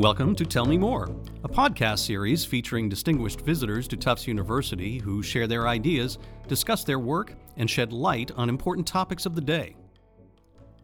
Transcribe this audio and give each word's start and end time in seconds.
Welcome 0.00 0.34
to 0.36 0.46
Tell 0.46 0.64
Me 0.64 0.78
More, 0.78 1.10
a 1.44 1.48
podcast 1.48 1.98
series 1.98 2.42
featuring 2.42 2.88
distinguished 2.88 3.42
visitors 3.42 3.86
to 3.88 3.98
Tufts 3.98 4.26
University 4.26 4.96
who 4.96 5.22
share 5.22 5.46
their 5.46 5.68
ideas, 5.68 6.16
discuss 6.48 6.84
their 6.84 6.98
work, 6.98 7.34
and 7.58 7.68
shed 7.68 7.92
light 7.92 8.30
on 8.34 8.48
important 8.48 8.86
topics 8.86 9.26
of 9.26 9.34
the 9.34 9.42
day. 9.42 9.76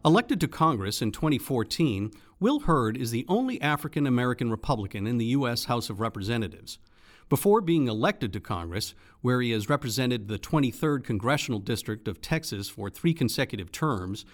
Elected 0.05 0.39
to 0.41 0.47
Congress 0.47 1.01
in 1.01 1.11
2014, 1.11 2.11
Will 2.39 2.59
Hurd 2.59 2.95
is 2.95 3.09
the 3.09 3.25
only 3.27 3.59
African 3.59 4.05
American 4.05 4.51
Republican 4.51 5.07
in 5.07 5.17
the 5.17 5.25
U.S. 5.25 5.65
House 5.65 5.89
of 5.89 5.99
Representatives. 5.99 6.77
Before 7.27 7.59
being 7.59 7.87
elected 7.87 8.31
to 8.33 8.39
Congress, 8.39 8.93
where 9.21 9.41
he 9.41 9.49
has 9.49 9.67
represented 9.67 10.27
the 10.27 10.37
23rd 10.37 11.03
Congressional 11.03 11.59
District 11.59 12.07
of 12.07 12.21
Texas 12.21 12.69
for 12.69 12.87
three 12.91 13.15
consecutive 13.15 13.71
terms, 13.71 14.25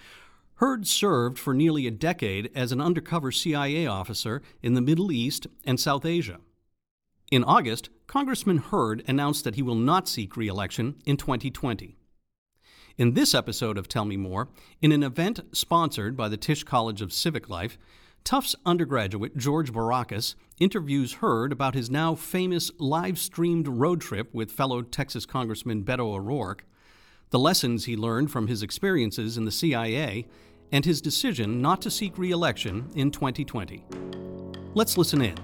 Hurd 0.64 0.86
served 0.86 1.38
for 1.38 1.52
nearly 1.52 1.86
a 1.86 1.90
decade 1.90 2.50
as 2.54 2.72
an 2.72 2.80
undercover 2.80 3.30
CIA 3.30 3.86
officer 3.86 4.40
in 4.62 4.72
the 4.72 4.80
Middle 4.80 5.12
East 5.12 5.46
and 5.66 5.78
South 5.78 6.06
Asia. 6.06 6.40
In 7.30 7.44
August, 7.44 7.90
Congressman 8.06 8.56
Hurd 8.56 9.04
announced 9.06 9.44
that 9.44 9.56
he 9.56 9.62
will 9.62 9.74
not 9.74 10.08
seek 10.08 10.38
re 10.38 10.48
election 10.48 11.02
in 11.04 11.18
2020. 11.18 11.98
In 12.96 13.12
this 13.12 13.34
episode 13.34 13.76
of 13.76 13.88
Tell 13.88 14.06
Me 14.06 14.16
More, 14.16 14.48
in 14.80 14.90
an 14.90 15.02
event 15.02 15.40
sponsored 15.52 16.16
by 16.16 16.30
the 16.30 16.38
Tisch 16.38 16.64
College 16.64 17.02
of 17.02 17.12
Civic 17.12 17.50
Life, 17.50 17.76
Tufts 18.24 18.56
undergraduate 18.64 19.36
George 19.36 19.70
Barakis 19.70 20.34
interviews 20.58 21.16
Hurd 21.16 21.52
about 21.52 21.74
his 21.74 21.90
now 21.90 22.14
famous 22.14 22.70
live 22.78 23.18
streamed 23.18 23.68
road 23.68 24.00
trip 24.00 24.32
with 24.32 24.50
fellow 24.50 24.80
Texas 24.80 25.26
Congressman 25.26 25.84
Beto 25.84 26.14
O'Rourke, 26.14 26.64
the 27.28 27.38
lessons 27.38 27.84
he 27.84 27.98
learned 27.98 28.30
from 28.30 28.46
his 28.46 28.62
experiences 28.62 29.36
in 29.36 29.44
the 29.44 29.52
CIA, 29.52 30.26
and 30.74 30.84
his 30.84 31.00
decision 31.00 31.62
not 31.62 31.80
to 31.80 31.88
seek 31.88 32.18
re 32.18 32.32
election 32.32 32.90
in 32.96 33.08
2020. 33.08 33.84
Let's 34.74 34.98
listen 34.98 35.22
in. 35.22 35.36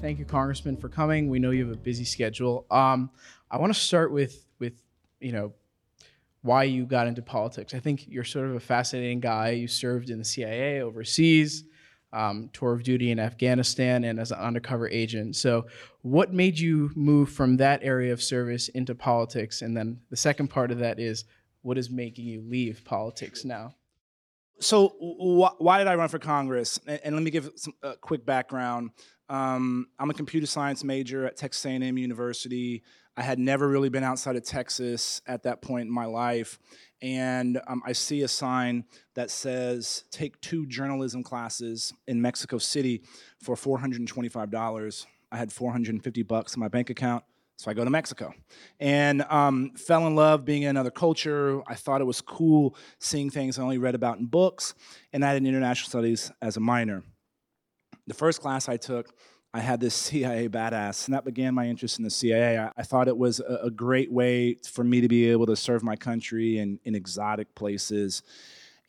Thank 0.00 0.18
you, 0.18 0.24
Congressman, 0.24 0.76
for 0.76 0.88
coming. 0.88 1.30
We 1.30 1.38
know 1.38 1.52
you 1.52 1.64
have 1.64 1.72
a 1.72 1.78
busy 1.78 2.04
schedule. 2.04 2.66
Um, 2.68 3.10
I 3.48 3.58
want 3.58 3.72
to 3.72 3.78
start 3.78 4.10
with 4.10 4.44
with 4.58 4.82
you 5.20 5.30
know 5.30 5.52
why 6.42 6.64
you 6.64 6.84
got 6.84 7.06
into 7.06 7.22
politics. 7.22 7.74
I 7.74 7.78
think 7.78 8.08
you're 8.08 8.24
sort 8.24 8.46
of 8.46 8.56
a 8.56 8.60
fascinating 8.60 9.20
guy. 9.20 9.50
You 9.50 9.68
served 9.68 10.10
in 10.10 10.18
the 10.18 10.24
CIA 10.24 10.82
overseas, 10.82 11.62
um, 12.12 12.50
tour 12.52 12.72
of 12.72 12.82
duty 12.82 13.10
in 13.10 13.18
Afghanistan, 13.18 14.04
and 14.04 14.20
as 14.20 14.30
an 14.30 14.38
undercover 14.38 14.88
agent. 14.88 15.36
So, 15.36 15.66
what 16.02 16.32
made 16.32 16.58
you 16.58 16.90
move 16.94 17.30
from 17.30 17.56
that 17.58 17.80
area 17.82 18.12
of 18.12 18.22
service 18.22 18.68
into 18.68 18.94
politics? 18.94 19.62
And 19.62 19.76
then 19.76 20.00
the 20.10 20.16
second 20.16 20.48
part 20.48 20.70
of 20.70 20.78
that 20.78 20.98
is, 20.98 21.24
what 21.62 21.78
is 21.78 21.90
making 21.90 22.26
you 22.26 22.42
leave 22.42 22.82
politics 22.84 23.44
now? 23.44 23.74
So, 24.60 24.88
wh- 24.88 25.60
why 25.60 25.78
did 25.78 25.86
I 25.86 25.94
run 25.94 26.08
for 26.08 26.18
Congress? 26.18 26.78
And, 26.86 27.00
and 27.04 27.14
let 27.14 27.22
me 27.22 27.30
give 27.30 27.50
some 27.56 27.74
uh, 27.82 27.94
quick 28.00 28.26
background. 28.26 28.90
Um, 29.28 29.86
I'm 29.98 30.10
a 30.10 30.14
computer 30.14 30.46
science 30.46 30.84
major 30.84 31.26
at 31.26 31.36
Texas 31.36 31.64
A&M 31.64 31.96
University. 31.96 32.82
I 33.16 33.22
had 33.22 33.38
never 33.38 33.68
really 33.68 33.90
been 33.90 34.04
outside 34.04 34.36
of 34.36 34.44
Texas 34.44 35.20
at 35.26 35.42
that 35.42 35.60
point 35.60 35.86
in 35.86 35.92
my 35.92 36.06
life. 36.06 36.58
And 37.02 37.60
um, 37.66 37.82
I 37.84 37.92
see 37.92 38.22
a 38.22 38.28
sign 38.28 38.84
that 39.14 39.30
says, 39.30 40.04
take 40.10 40.40
two 40.40 40.66
journalism 40.66 41.22
classes 41.22 41.92
in 42.06 42.22
Mexico 42.22 42.58
City 42.58 43.02
for 43.42 43.54
$425. 43.54 45.06
I 45.30 45.36
had 45.36 45.52
450 45.52 46.22
bucks 46.22 46.54
in 46.54 46.60
my 46.60 46.68
bank 46.68 46.90
account. 46.90 47.24
So 47.56 47.70
I 47.70 47.74
go 47.74 47.84
to 47.84 47.90
Mexico 47.90 48.34
and 48.80 49.22
um, 49.22 49.72
fell 49.76 50.06
in 50.06 50.16
love 50.16 50.44
being 50.44 50.62
in 50.62 50.70
another 50.70 50.90
culture. 50.90 51.62
I 51.68 51.74
thought 51.74 52.00
it 52.00 52.04
was 52.04 52.20
cool 52.20 52.74
seeing 52.98 53.30
things 53.30 53.58
I 53.58 53.62
only 53.62 53.78
read 53.78 53.94
about 53.94 54.18
in 54.18 54.26
books. 54.26 54.74
And 55.12 55.24
I 55.24 55.32
had 55.32 55.44
international 55.44 55.88
studies 55.88 56.32
as 56.40 56.56
a 56.56 56.60
minor. 56.60 57.04
The 58.06 58.14
first 58.14 58.40
class 58.40 58.68
I 58.68 58.78
took 58.78 59.14
I 59.54 59.60
had 59.60 59.80
this 59.80 59.94
CIA 60.08 60.48
badass, 60.48 61.06
and 61.06 61.14
that 61.14 61.24
began 61.24 61.54
my 61.54 61.66
interest 61.66 61.98
in 61.98 62.04
the 62.04 62.10
CIA. 62.10 62.58
I, 62.58 62.72
I 62.76 62.82
thought 62.82 63.08
it 63.08 63.16
was 63.16 63.40
a, 63.40 63.60
a, 63.64 63.70
great 63.70 64.10
way 64.10 64.56
for 64.64 64.84
me 64.84 65.00
to 65.00 65.08
be 65.08 65.30
able 65.30 65.46
to 65.46 65.56
serve 65.56 65.82
my 65.82 65.96
country 65.96 66.58
in, 66.58 66.78
in 66.84 66.94
exotic 66.94 67.54
places. 67.54 68.22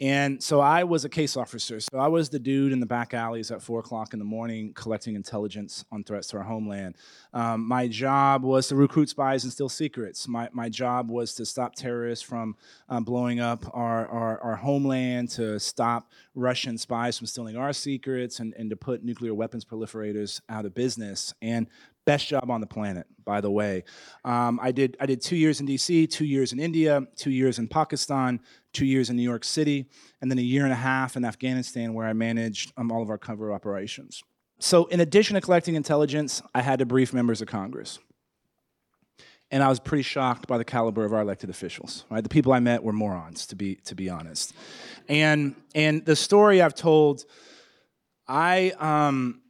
And 0.02 0.42
so 0.42 0.60
I 0.60 0.84
was 0.84 1.06
a 1.06 1.10
case 1.10 1.38
officer. 1.38 1.80
So 1.80 1.98
I 1.98 2.08
was 2.08 2.30
the 2.30 2.40
dude 2.40 2.72
in 2.74 2.80
the 2.80 2.86
back 2.86 3.14
alleys 3.14 3.52
at 3.52 3.62
four 3.62 3.80
o'clock 3.80 4.14
in 4.14 4.20
the 4.20 4.26
morning 4.26 4.74
collecting 4.74 5.16
intelligence 5.16 5.86
on 5.92 6.04
threats 6.04 6.28
to 6.30 6.38
our 6.38 6.44
homeland. 6.44 6.96
Um, 7.34 7.68
my 7.68 7.88
job 7.88 8.44
was 8.44 8.68
to 8.70 8.76
recruit 8.76 9.10
spies 9.10 9.44
and 9.44 9.54
steal 9.54 9.70
secrets. 9.70 10.28
My, 10.28 10.50
my 10.52 10.68
job 10.68 11.10
was 11.10 11.36
to 11.36 11.46
stop 11.46 11.76
terrorists 11.76 12.26
from 12.26 12.56
um, 12.90 13.04
blowing 13.04 13.40
up 13.40 13.66
our, 13.74 14.08
our, 14.08 14.40
our, 14.42 14.56
homeland, 14.56 15.30
to 15.32 15.60
stop 15.60 16.12
Russian 16.36 16.78
spies 16.78 17.18
from 17.18 17.28
stealing 17.28 17.56
our 17.56 17.72
secrets, 17.72 18.40
and, 18.40 18.54
and 18.56 18.70
to 18.72 18.76
put 18.76 19.04
nuclear 19.04 19.34
weapons 19.34 19.64
proliferators 19.64 20.42
out 20.50 20.66
of 20.66 20.74
business. 20.74 21.34
And 21.42 21.68
best 22.06 22.28
job 22.28 22.50
on 22.50 22.62
the 22.62 22.68
planet, 22.68 23.08
by 23.24 23.42
the 23.42 23.52
way. 23.52 23.84
Um, 24.26 24.60
I 24.62 24.72
did 24.72 24.98
I 25.00 25.06
did 25.06 25.22
two 25.22 25.36
years 25.36 25.60
in 25.60 25.66
D.C., 25.66 26.08
two 26.08 26.26
years 26.26 26.54
in 26.54 26.60
India, 26.60 27.06
two 27.16 27.32
years 27.32 27.60
in 27.60 27.68
Pakistan, 27.68 28.40
two 28.74 28.86
years 28.86 29.10
in 29.10 29.16
New 29.16 29.24
York 29.24 29.44
City, 29.44 29.90
and 30.22 30.30
then 30.30 30.38
a 30.40 30.42
year 30.42 30.64
and 30.64 30.74
a 30.74 30.78
half 30.78 31.16
in 31.16 31.26
Afghanistan, 31.26 31.94
where 31.94 32.08
I 32.08 32.14
managed 32.14 32.74
um, 32.78 32.92
all 32.92 33.02
of 33.02 33.10
our 33.10 33.18
cover 33.18 33.52
operations. 33.54 34.24
So, 34.60 34.86
in 34.86 35.00
addition 35.00 35.36
to 35.36 35.42
collecting 35.42 35.76
intelligence, 35.76 36.42
I 36.54 36.62
had 36.62 36.80
to 36.80 36.86
brief 36.86 37.14
members 37.14 37.42
of 37.42 37.48
Congress. 37.48 38.00
And 39.52 39.62
I 39.62 39.68
was 39.68 39.80
pretty 39.80 40.02
shocked 40.02 40.48
by 40.48 40.58
the 40.58 40.66
caliber 40.66 41.06
of 41.06 41.14
our 41.14 41.22
elected 41.22 41.52
officials. 41.52 42.06
Right, 42.10 42.24
the 42.24 42.30
people 42.30 42.54
I 42.54 42.60
met 42.60 42.84
were 42.84 42.94
morons, 42.94 43.46
to 43.48 43.56
be 43.56 43.76
to 43.86 43.96
be 43.96 44.10
honest. 44.10 44.54
And 45.08 45.56
and 45.76 46.04
the 46.06 46.16
story 46.16 46.62
I've 46.62 46.74
told, 46.74 47.26
I 48.28 48.72
um, 48.80 49.43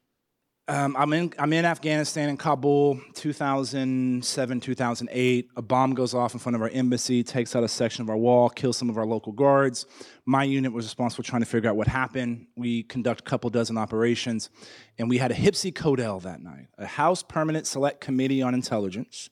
um, 0.70 0.96
I'm 0.98 1.12
in 1.12 1.34
I'm 1.38 1.52
in 1.52 1.66
Afghanistan 1.66 2.30
in 2.30 2.38
Kabul, 2.38 3.02
2007, 3.16 4.60
2008. 4.62 5.50
A 5.58 5.62
bomb 5.62 5.94
goes 5.94 6.14
off 6.14 6.34
in 6.34 6.40
front 6.40 6.56
of 6.56 6.62
our 6.62 6.70
embassy, 6.70 7.22
takes 7.22 7.54
out 7.54 7.66
a 7.66 7.68
section 7.68 8.02
of 8.02 8.10
our 8.10 8.16
wall, 8.16 8.50
kills 8.50 8.78
some 8.78 8.90
of 8.90 8.98
our 8.98 9.06
local 9.06 9.34
guards. 9.34 9.86
My 10.26 10.46
unit 10.46 10.72
was 10.72 10.86
responsible 10.86 11.26
trying 11.26 11.42
to 11.42 11.46
figure 11.46 11.70
out 11.70 11.76
what 11.76 11.88
happened. 11.88 12.48
We 12.56 12.84
conduct 12.84 13.22
a 13.22 13.24
couple 13.24 13.50
dozen 13.50 13.78
operations, 13.78 14.50
and 14.98 15.10
we 15.10 15.18
had 15.18 15.32
a 15.32 15.36
HPSCI 15.36 15.76
Codel 15.76 16.22
that 16.22 16.42
night, 16.42 16.68
a 16.78 16.86
House 16.86 17.24
Permanent 17.24 17.68
Select 17.68 18.00
Committee 18.00 18.42
on 18.42 18.54
Intelligence, 18.54 19.30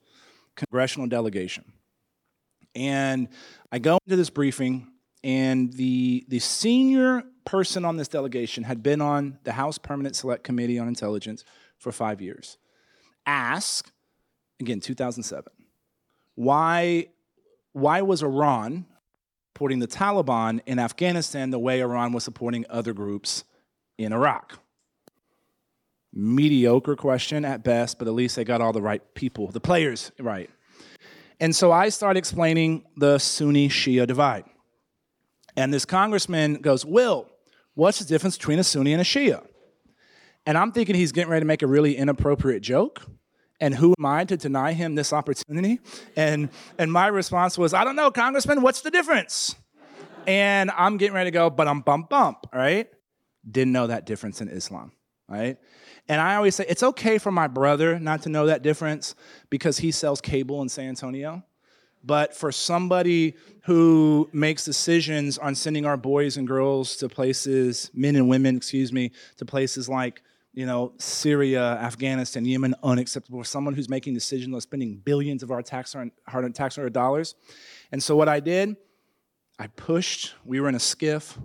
congressional 0.57 1.07
delegation. 1.07 1.63
And 2.75 3.29
I 3.71 3.79
go 3.79 3.99
into 4.05 4.17
this 4.17 4.29
briefing, 4.29 4.90
and 5.23 5.73
the 5.73 6.25
the 6.27 6.39
senior 6.39 7.23
person 7.45 7.85
on 7.85 7.97
this 7.97 8.07
delegation 8.07 8.63
had 8.63 8.83
been 8.83 9.01
on 9.01 9.39
the 9.43 9.53
House 9.53 9.77
Permanent 9.77 10.15
Select 10.15 10.43
Committee 10.43 10.79
on 10.79 10.87
Intelligence 10.87 11.43
for 11.77 11.91
five 11.91 12.21
years. 12.21 12.57
Ask, 13.25 13.91
again, 14.59 14.79
2007, 14.79 15.51
why, 16.35 17.07
why 17.73 18.01
was 18.01 18.23
Iran 18.23 18.85
supporting 19.53 19.79
the 19.79 19.87
Taliban 19.87 20.61
in 20.65 20.79
Afghanistan 20.79 21.49
the 21.49 21.59
way 21.59 21.81
Iran 21.81 22.13
was 22.13 22.23
supporting 22.23 22.65
other 22.69 22.93
groups 22.93 23.43
in 23.97 24.13
Iraq? 24.13 24.59
Mediocre 26.13 26.95
question 26.95 27.45
at 27.45 27.63
best, 27.63 27.97
but 27.97 28.07
at 28.07 28.13
least 28.13 28.35
they 28.35 28.43
got 28.43 28.59
all 28.59 28.73
the 28.73 28.81
right 28.81 29.01
people, 29.13 29.47
the 29.47 29.61
players 29.61 30.11
right. 30.19 30.49
And 31.39 31.55
so 31.55 31.71
I 31.71 31.89
started 31.89 32.19
explaining 32.19 32.85
the 32.97 33.17
Sunni 33.17 33.67
Shia 33.69 34.05
divide. 34.05 34.43
And 35.55 35.73
this 35.73 35.85
congressman 35.85 36.55
goes, 36.55 36.85
Will, 36.85 37.29
what's 37.73 37.99
the 37.99 38.05
difference 38.05 38.37
between 38.37 38.59
a 38.59 38.63
Sunni 38.63 38.93
and 38.93 39.01
a 39.01 39.05
Shia? 39.05 39.45
And 40.45 40.57
I'm 40.57 40.71
thinking 40.71 40.95
he's 40.95 41.11
getting 41.11 41.29
ready 41.29 41.41
to 41.41 41.47
make 41.47 41.61
a 41.61 41.67
really 41.67 41.95
inappropriate 41.95 42.63
joke. 42.63 43.03
And 43.59 43.75
who 43.75 43.93
am 43.97 44.05
I 44.05 44.25
to 44.25 44.37
deny 44.37 44.73
him 44.73 44.95
this 44.95 45.13
opportunity? 45.13 45.79
And, 46.15 46.49
and 46.79 46.91
my 46.91 47.07
response 47.07 47.59
was, 47.59 47.75
I 47.75 47.83
don't 47.83 47.95
know, 47.95 48.09
Congressman, 48.09 48.63
what's 48.63 48.81
the 48.81 48.89
difference? 48.89 49.55
And 50.25 50.71
I'm 50.71 50.97
getting 50.97 51.13
ready 51.13 51.27
to 51.27 51.33
go, 51.33 51.49
but 51.51 51.67
I'm 51.67 51.81
bump 51.81 52.09
bump, 52.09 52.47
right? 52.51 52.87
Didn't 53.49 53.73
know 53.73 53.87
that 53.87 54.05
difference 54.05 54.41
in 54.41 54.47
Islam, 54.47 54.91
right? 55.27 55.57
And 56.07 56.19
I 56.19 56.35
always 56.35 56.55
say, 56.55 56.65
it's 56.67 56.83
okay 56.83 57.19
for 57.19 57.31
my 57.31 57.47
brother 57.47 57.99
not 57.99 58.23
to 58.23 58.29
know 58.29 58.47
that 58.47 58.63
difference 58.63 59.13
because 59.51 59.77
he 59.77 59.91
sells 59.91 60.21
cable 60.21 60.61
in 60.63 60.69
San 60.69 60.89
Antonio. 60.89 61.43
But 62.03 62.35
for 62.35 62.51
somebody 62.51 63.35
who 63.63 64.29
makes 64.33 64.65
decisions 64.65 65.37
on 65.37 65.53
sending 65.55 65.85
our 65.85 65.97
boys 65.97 66.37
and 66.37 66.47
girls 66.47 66.95
to 66.97 67.09
places, 67.09 67.91
men 67.93 68.15
and 68.15 68.27
women, 68.27 68.57
excuse 68.57 68.91
me, 68.91 69.11
to 69.37 69.45
places 69.45 69.87
like 69.87 70.21
you 70.53 70.65
know, 70.65 70.91
Syria, 70.97 71.77
Afghanistan, 71.77 72.43
Yemen, 72.43 72.75
unacceptable. 72.83 73.39
For 73.39 73.45
someone 73.45 73.73
who's 73.73 73.89
making 73.89 74.13
decisions 74.13 74.53
on 74.53 74.61
spending 74.61 74.97
billions 74.97 75.43
of 75.43 75.51
our 75.51 75.61
tax 75.61 75.95
hard 76.27 76.55
tax 76.55 76.77
dollars. 76.91 77.35
And 77.91 78.03
so 78.03 78.15
what 78.15 78.27
I 78.27 78.39
did, 78.39 78.75
I 79.57 79.67
pushed. 79.67 80.35
We 80.43 80.59
were 80.59 80.67
in 80.67 80.75
a 80.75 80.79
SCIF. 80.79 81.37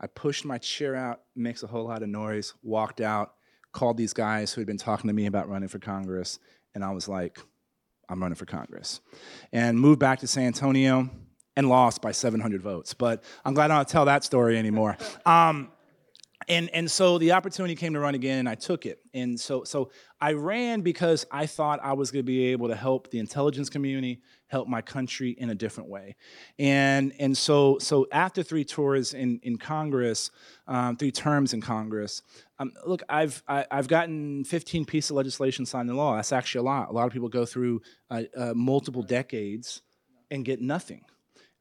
I 0.00 0.08
pushed 0.08 0.44
my 0.44 0.58
chair 0.58 0.96
out, 0.96 1.20
makes 1.36 1.62
a 1.62 1.68
whole 1.68 1.84
lot 1.84 2.02
of 2.02 2.08
noise, 2.08 2.54
walked 2.64 3.00
out, 3.00 3.34
called 3.70 3.96
these 3.96 4.12
guys 4.12 4.52
who 4.52 4.60
had 4.60 4.66
been 4.66 4.76
talking 4.76 5.06
to 5.06 5.14
me 5.14 5.26
about 5.26 5.48
running 5.48 5.68
for 5.68 5.78
Congress, 5.78 6.40
and 6.74 6.84
I 6.84 6.90
was 6.90 7.08
like, 7.08 7.38
I'm 8.08 8.20
running 8.20 8.36
for 8.36 8.46
Congress. 8.46 9.00
And 9.52 9.78
moved 9.78 9.98
back 9.98 10.20
to 10.20 10.26
San 10.26 10.44
Antonio, 10.44 11.10
and 11.56 11.68
lost 11.68 12.02
by 12.02 12.12
700 12.12 12.62
votes. 12.62 12.94
But 12.94 13.22
I'm 13.44 13.54
glad 13.54 13.70
I 13.70 13.76
don't 13.76 13.88
tell 13.88 14.06
that 14.06 14.24
story 14.24 14.58
anymore. 14.58 14.96
Um, 15.26 15.70
and 16.48 16.70
and 16.70 16.90
so 16.90 17.18
the 17.18 17.32
opportunity 17.32 17.74
came 17.74 17.92
to 17.94 18.00
run 18.00 18.14
again 18.14 18.38
and 18.38 18.48
i 18.48 18.54
took 18.54 18.86
it. 18.86 19.00
And 19.14 19.38
so 19.38 19.64
so 19.64 19.90
i 20.20 20.32
ran 20.32 20.80
because 20.80 21.26
i 21.30 21.46
thought 21.46 21.80
i 21.82 21.92
was 21.92 22.10
going 22.10 22.24
to 22.24 22.26
be 22.26 22.46
able 22.46 22.68
to 22.68 22.74
help 22.74 23.10
the 23.10 23.18
intelligence 23.18 23.68
community 23.68 24.20
help 24.46 24.68
my 24.68 24.82
country 24.82 25.30
in 25.30 25.50
a 25.50 25.54
different 25.54 25.88
way. 25.88 26.16
And 26.58 27.12
and 27.18 27.36
so 27.36 27.78
so 27.78 28.06
after 28.12 28.42
three 28.42 28.64
tours 28.64 29.14
in 29.14 29.40
in 29.42 29.58
congress 29.58 30.30
um, 30.66 30.96
three 30.96 31.12
terms 31.12 31.52
in 31.52 31.60
congress 31.60 32.22
um, 32.58 32.72
look 32.86 33.02
i've 33.08 33.42
I, 33.46 33.56
have 33.58 33.66
i 33.70 33.76
have 33.76 33.88
gotten 33.88 34.44
15 34.44 34.84
pieces 34.84 35.10
of 35.10 35.16
legislation 35.16 35.66
signed 35.66 35.90
in 35.90 35.96
law. 35.96 36.16
That's 36.16 36.32
actually 36.32 36.60
a 36.60 36.70
lot. 36.70 36.88
A 36.88 36.92
lot 36.92 37.06
of 37.06 37.12
people 37.12 37.28
go 37.28 37.44
through 37.44 37.82
uh, 38.10 38.22
uh, 38.36 38.52
multiple 38.54 39.02
decades 39.02 39.82
and 40.30 40.44
get 40.44 40.60
nothing 40.60 41.04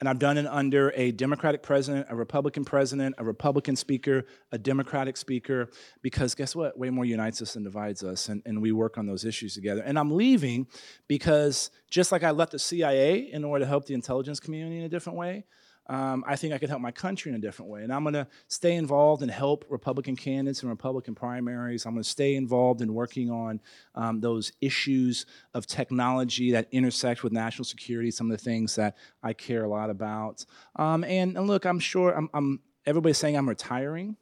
and 0.02 0.10
I've 0.10 0.18
done 0.18 0.40
it 0.40 0.48
under 0.48 0.92
a 0.96 1.12
Democratic 1.12 1.62
president, 1.62 2.08
a 2.10 2.16
Republican 2.16 2.66
president, 2.66 3.14
a 3.20 3.24
Republican 3.24 3.76
speaker, 3.76 4.26
a 4.52 4.58
Democratic 4.58 5.16
speaker, 5.16 5.70
because 6.02 6.34
guess 6.34 6.56
what? 6.56 6.78
Way 6.78 6.90
more 6.90 7.06
unites 7.06 7.40
us 7.40 7.54
than 7.54 7.64
divides 7.64 8.04
us, 8.04 8.28
and, 8.28 8.42
and 8.48 8.64
we 8.64 8.72
work 8.72 8.98
on 8.98 9.06
those 9.06 9.26
issues 9.26 9.54
together. 9.54 9.84
And 9.84 10.00
I'm 10.00 10.10
leaving 10.10 10.66
because 11.08 11.70
just 11.92 12.12
like 12.12 12.24
I 12.24 12.32
left 12.32 12.52
the 12.52 12.60
CIA 12.60 13.32
in 13.32 13.46
order 13.46 13.64
to 13.64 13.70
help 13.70 13.86
the 13.86 13.94
intelligence 13.94 14.40
community 14.40 14.80
in 14.80 14.84
a 14.86 14.90
different 14.90 15.20
way, 15.20 15.46
um, 15.92 16.24
I 16.26 16.38
think 16.38 16.54
I 16.54 16.58
could 16.58 16.70
help 16.70 16.82
my 16.82 16.92
country 16.92 17.32
in 17.32 17.36
a 17.36 17.40
different 17.40 17.70
way. 17.70 17.84
And 17.84 17.94
I'm 17.94 18.04
going 18.04 18.14
to 18.14 18.26
stay 18.48 18.76
involved 18.76 19.24
and 19.24 19.30
help 19.30 19.66
Republican 19.68 20.16
candidates 20.16 20.62
and 20.62 20.70
Republican 20.70 21.16
primaries. 21.16 21.86
I'm 21.86 21.92
going 21.92 22.04
to 22.04 22.10
stay 22.10 22.36
involved 22.36 22.82
in 22.82 22.94
working 22.94 23.30
on 23.30 23.60
um, 23.96 24.22
those 24.22 24.54
issues 24.62 25.26
of 25.54 25.68
technology 25.68 26.54
that 26.54 26.70
intersect 26.72 27.24
with 27.24 27.34
national 27.34 27.66
security, 27.66 28.10
some 28.10 28.32
of 28.32 28.38
the 28.38 28.42
things 28.42 28.74
that 28.76 28.96
I 29.22 29.34
care 29.34 29.66
a 29.66 29.70
lot 29.70 29.90
about. 29.90 30.46
Um, 30.78 31.04
and, 31.04 31.36
and, 31.36 31.46
look, 31.46 31.66
I'm 31.66 31.80
sure 31.80 32.16
I'm, 32.16 32.30
I'm 32.34 32.62
everybody's 32.86 33.18
saying 33.18 33.36
I'm 33.36 33.50
retiring. 33.50 34.16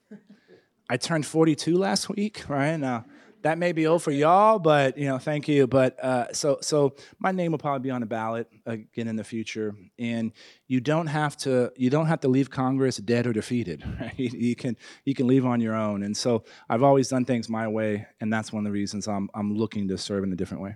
I 0.90 0.98
turned 0.98 1.28
42 1.28 1.78
last 1.78 2.10
week, 2.10 2.50
right? 2.50 2.78
Now, 2.78 3.06
that 3.42 3.58
may 3.58 3.72
be 3.72 3.88
old 3.88 4.04
for 4.04 4.12
y'all, 4.12 4.60
but 4.60 4.98
you 4.98 5.06
know, 5.06 5.18
thank 5.18 5.48
you. 5.48 5.68
But 5.68 6.04
uh, 6.04 6.34
so 6.34 6.58
so 6.62 6.96
my 7.20 7.32
name 7.32 7.52
will 7.52 7.60
probably 7.60 7.88
be 7.88 7.92
on 7.92 8.02
the 8.02 8.08
ballot 8.08 8.50
again 8.66 9.08
in 9.08 9.16
the 9.16 9.24
future, 9.24 9.76
and 9.98 10.32
you 10.68 10.80
don't 10.82 11.08
have 11.08 11.38
to 11.38 11.72
you 11.76 11.90
don't 11.90 12.08
have 12.08 12.20
to 12.22 12.28
leave 12.28 12.50
Congress 12.50 12.98
dead 12.98 13.28
or 13.28 13.34
defeated. 13.34 13.84
Right? 14.00 14.18
You 14.18 14.56
can 14.56 14.78
you 15.04 15.14
can 15.14 15.28
leave 15.28 15.46
on 15.46 15.60
your 15.60 15.76
own. 15.76 16.04
And 16.04 16.16
so 16.16 16.46
I've 16.70 16.84
always 16.84 17.10
done 17.10 17.26
things 17.26 17.50
my 17.50 17.68
way, 17.68 18.08
and 18.22 18.32
that's 18.32 18.54
one 18.54 18.66
of 18.66 18.66
the 18.66 18.72
reasons 18.72 19.08
I'm 19.08 19.30
I'm 19.34 19.56
looking 19.56 19.88
to 19.90 19.98
serve 19.98 20.24
in 20.24 20.32
a 20.32 20.36
different 20.36 20.64
way. 20.64 20.76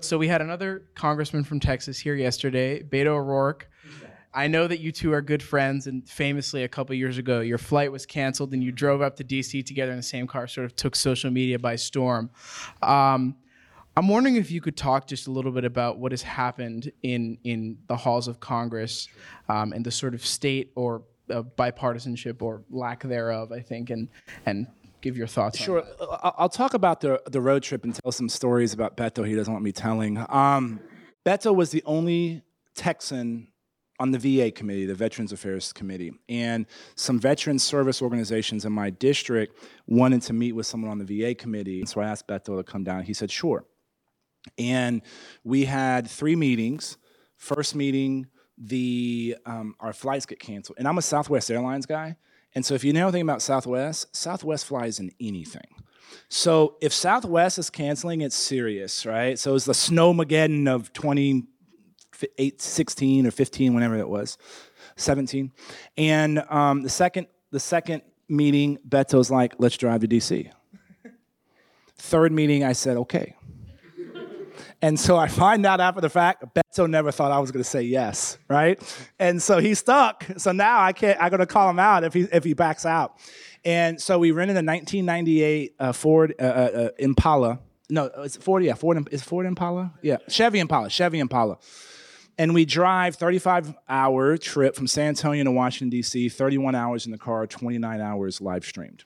So 0.00 0.16
we 0.16 0.28
had 0.28 0.40
another 0.40 0.84
congressman 0.94 1.44
from 1.44 1.60
Texas 1.60 1.98
here 1.98 2.14
yesterday, 2.14 2.82
Beto 2.82 3.08
O'Rourke. 3.08 3.68
I 4.34 4.48
know 4.48 4.66
that 4.66 4.80
you 4.80 4.90
two 4.90 5.12
are 5.12 5.22
good 5.22 5.42
friends, 5.42 5.86
and 5.86 6.06
famously, 6.08 6.64
a 6.64 6.68
couple 6.68 6.94
years 6.96 7.18
ago, 7.18 7.40
your 7.40 7.58
flight 7.58 7.92
was 7.92 8.04
canceled, 8.04 8.52
and 8.52 8.62
you 8.64 8.72
drove 8.72 9.00
up 9.00 9.16
to 9.16 9.24
DC 9.24 9.64
together 9.64 9.92
in 9.92 9.96
the 9.96 10.02
same 10.02 10.26
car. 10.26 10.48
Sort 10.48 10.64
of 10.64 10.74
took 10.74 10.96
social 10.96 11.30
media 11.30 11.58
by 11.58 11.76
storm. 11.76 12.30
Um, 12.82 13.36
I'm 13.96 14.08
wondering 14.08 14.34
if 14.34 14.50
you 14.50 14.60
could 14.60 14.76
talk 14.76 15.06
just 15.06 15.28
a 15.28 15.30
little 15.30 15.52
bit 15.52 15.64
about 15.64 15.98
what 15.98 16.10
has 16.10 16.22
happened 16.22 16.90
in 17.02 17.38
in 17.44 17.78
the 17.86 17.96
halls 17.96 18.26
of 18.26 18.40
Congress 18.40 19.08
um, 19.48 19.72
and 19.72 19.86
the 19.86 19.92
sort 19.92 20.14
of 20.14 20.26
state 20.26 20.72
or 20.74 21.02
uh, 21.30 21.42
bipartisanship 21.42 22.42
or 22.42 22.64
lack 22.70 23.04
thereof. 23.04 23.52
I 23.52 23.60
think, 23.60 23.90
and 23.90 24.08
and 24.46 24.66
give 25.00 25.16
your 25.16 25.28
thoughts. 25.28 25.58
Sure, 25.58 25.84
I'll 26.22 26.48
talk 26.48 26.74
about 26.74 27.02
the 27.02 27.22
the 27.26 27.40
road 27.40 27.62
trip 27.62 27.84
and 27.84 27.94
tell 27.94 28.10
some 28.10 28.28
stories 28.28 28.72
about 28.72 28.96
Beto. 28.96 29.26
He 29.26 29.36
doesn't 29.36 29.52
want 29.52 29.64
me 29.64 29.70
telling. 29.70 30.18
Um, 30.28 30.80
Beto 31.24 31.54
was 31.54 31.70
the 31.70 31.84
only 31.86 32.42
Texan 32.74 33.46
on 34.00 34.10
the 34.10 34.18
VA 34.18 34.50
committee, 34.50 34.86
the 34.86 34.94
Veterans 34.94 35.32
Affairs 35.32 35.72
Committee, 35.72 36.12
and 36.28 36.66
some 36.96 37.18
veteran 37.18 37.58
service 37.58 38.02
organizations 38.02 38.64
in 38.64 38.72
my 38.72 38.90
district 38.90 39.58
wanted 39.86 40.22
to 40.22 40.32
meet 40.32 40.52
with 40.52 40.66
someone 40.66 40.90
on 40.90 40.98
the 40.98 41.22
VA 41.22 41.34
committee. 41.34 41.80
And 41.80 41.88
So 41.88 42.00
I 42.00 42.06
asked 42.06 42.26
Beto 42.26 42.56
to 42.56 42.64
come 42.64 42.82
down. 42.82 43.04
He 43.04 43.14
said, 43.14 43.30
sure. 43.30 43.64
And 44.58 45.02
we 45.44 45.64
had 45.64 46.08
three 46.08 46.36
meetings. 46.36 46.96
First 47.36 47.74
meeting, 47.74 48.26
the 48.58 49.36
um, 49.46 49.74
our 49.80 49.92
flights 49.92 50.26
get 50.26 50.38
canceled. 50.38 50.78
And 50.78 50.88
I'm 50.88 50.98
a 50.98 51.02
Southwest 51.02 51.50
Airlines 51.50 51.86
guy. 51.86 52.16
And 52.54 52.64
so 52.64 52.74
if 52.74 52.84
you 52.84 52.92
know 52.92 53.04
anything 53.04 53.22
about 53.22 53.42
Southwest, 53.42 54.14
Southwest 54.14 54.66
flies 54.66 55.00
in 55.00 55.10
anything. 55.20 55.82
So 56.28 56.76
if 56.80 56.92
Southwest 56.92 57.58
is 57.58 57.70
canceling, 57.70 58.20
it's 58.20 58.36
serious, 58.36 59.04
right? 59.04 59.38
So 59.38 59.54
it's 59.54 59.64
the 59.64 59.72
snowmageddon 59.72 60.68
of 60.68 60.92
20 60.92 61.44
eight, 62.38 62.60
16 62.60 63.26
or 63.26 63.30
15, 63.30 63.74
whenever 63.74 63.96
it 63.96 64.08
was, 64.08 64.38
17. 64.96 65.52
And 65.96 66.38
um, 66.50 66.82
the 66.82 66.90
second 66.90 67.26
the 67.50 67.60
second 67.60 68.02
meeting, 68.28 68.78
Beto's 68.88 69.30
like, 69.30 69.54
let's 69.58 69.76
drive 69.76 70.00
to 70.00 70.08
DC. 70.08 70.50
Third 71.96 72.32
meeting, 72.32 72.64
I 72.64 72.72
said, 72.72 72.96
okay. 72.96 73.36
And 74.82 74.98
so 74.98 75.16
I 75.16 75.28
find 75.28 75.64
out 75.64 75.80
after 75.80 76.00
the 76.00 76.10
fact, 76.10 76.44
Beto 76.52 76.90
never 76.90 77.12
thought 77.12 77.30
I 77.30 77.38
was 77.38 77.52
to 77.52 77.64
say 77.64 77.82
yes, 77.82 78.38
right? 78.48 78.78
And 79.18 79.42
so 79.42 79.58
he's 79.58 79.78
stuck. 79.78 80.26
So 80.36 80.52
now 80.52 80.82
I 80.82 80.92
can't. 80.92 81.16
I'm 81.22 81.30
to 81.30 81.46
call 81.46 81.70
him 81.70 81.78
out 81.78 82.04
if 82.04 82.12
he 82.12 82.22
if 82.22 82.44
he 82.44 82.54
backs 82.54 82.84
out. 82.84 83.16
And 83.64 84.00
so 84.02 84.18
we 84.18 84.30
rented 84.30 84.56
a 84.56 84.66
1998 84.66 85.76
uh, 85.78 85.92
Ford 85.92 86.34
uh, 86.38 86.42
uh, 86.42 86.46
uh, 86.46 86.88
Impala. 86.98 87.60
No, 87.88 88.10
it's 88.18 88.36
Ford. 88.36 88.62
Yeah, 88.62 88.74
Ford. 88.74 89.08
Is 89.10 89.22
Ford 89.22 89.46
Impala? 89.46 89.94
Yeah, 90.02 90.18
Chevy 90.28 90.58
Impala. 90.58 90.90
Chevy 90.90 91.20
Impala 91.20 91.58
and 92.38 92.54
we 92.54 92.64
drive 92.64 93.16
35 93.16 93.74
hour 93.88 94.36
trip 94.36 94.74
from 94.74 94.86
San 94.86 95.08
Antonio 95.08 95.44
to 95.44 95.50
Washington 95.50 95.90
D.C. 95.90 96.28
31 96.28 96.74
hours 96.74 97.06
in 97.06 97.12
the 97.12 97.18
car, 97.18 97.46
29 97.46 98.00
hours 98.00 98.40
live 98.40 98.64
streamed, 98.64 99.04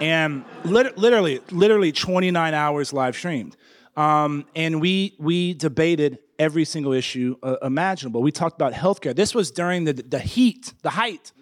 and 0.00 0.44
lit- 0.64 0.98
literally, 0.98 1.40
literally 1.50 1.92
29 1.92 2.54
hours 2.54 2.92
live 2.92 3.16
streamed. 3.16 3.56
Um, 3.96 4.44
and 4.56 4.80
we 4.80 5.14
we 5.18 5.54
debated 5.54 6.18
every 6.38 6.64
single 6.64 6.92
issue 6.92 7.36
uh, 7.42 7.56
imaginable. 7.62 8.22
We 8.22 8.32
talked 8.32 8.56
about 8.56 8.72
healthcare. 8.72 9.14
This 9.14 9.34
was 9.34 9.50
during 9.50 9.84
the 9.84 9.92
the 9.92 10.18
heat, 10.18 10.74
the 10.82 10.90
height 10.90 11.32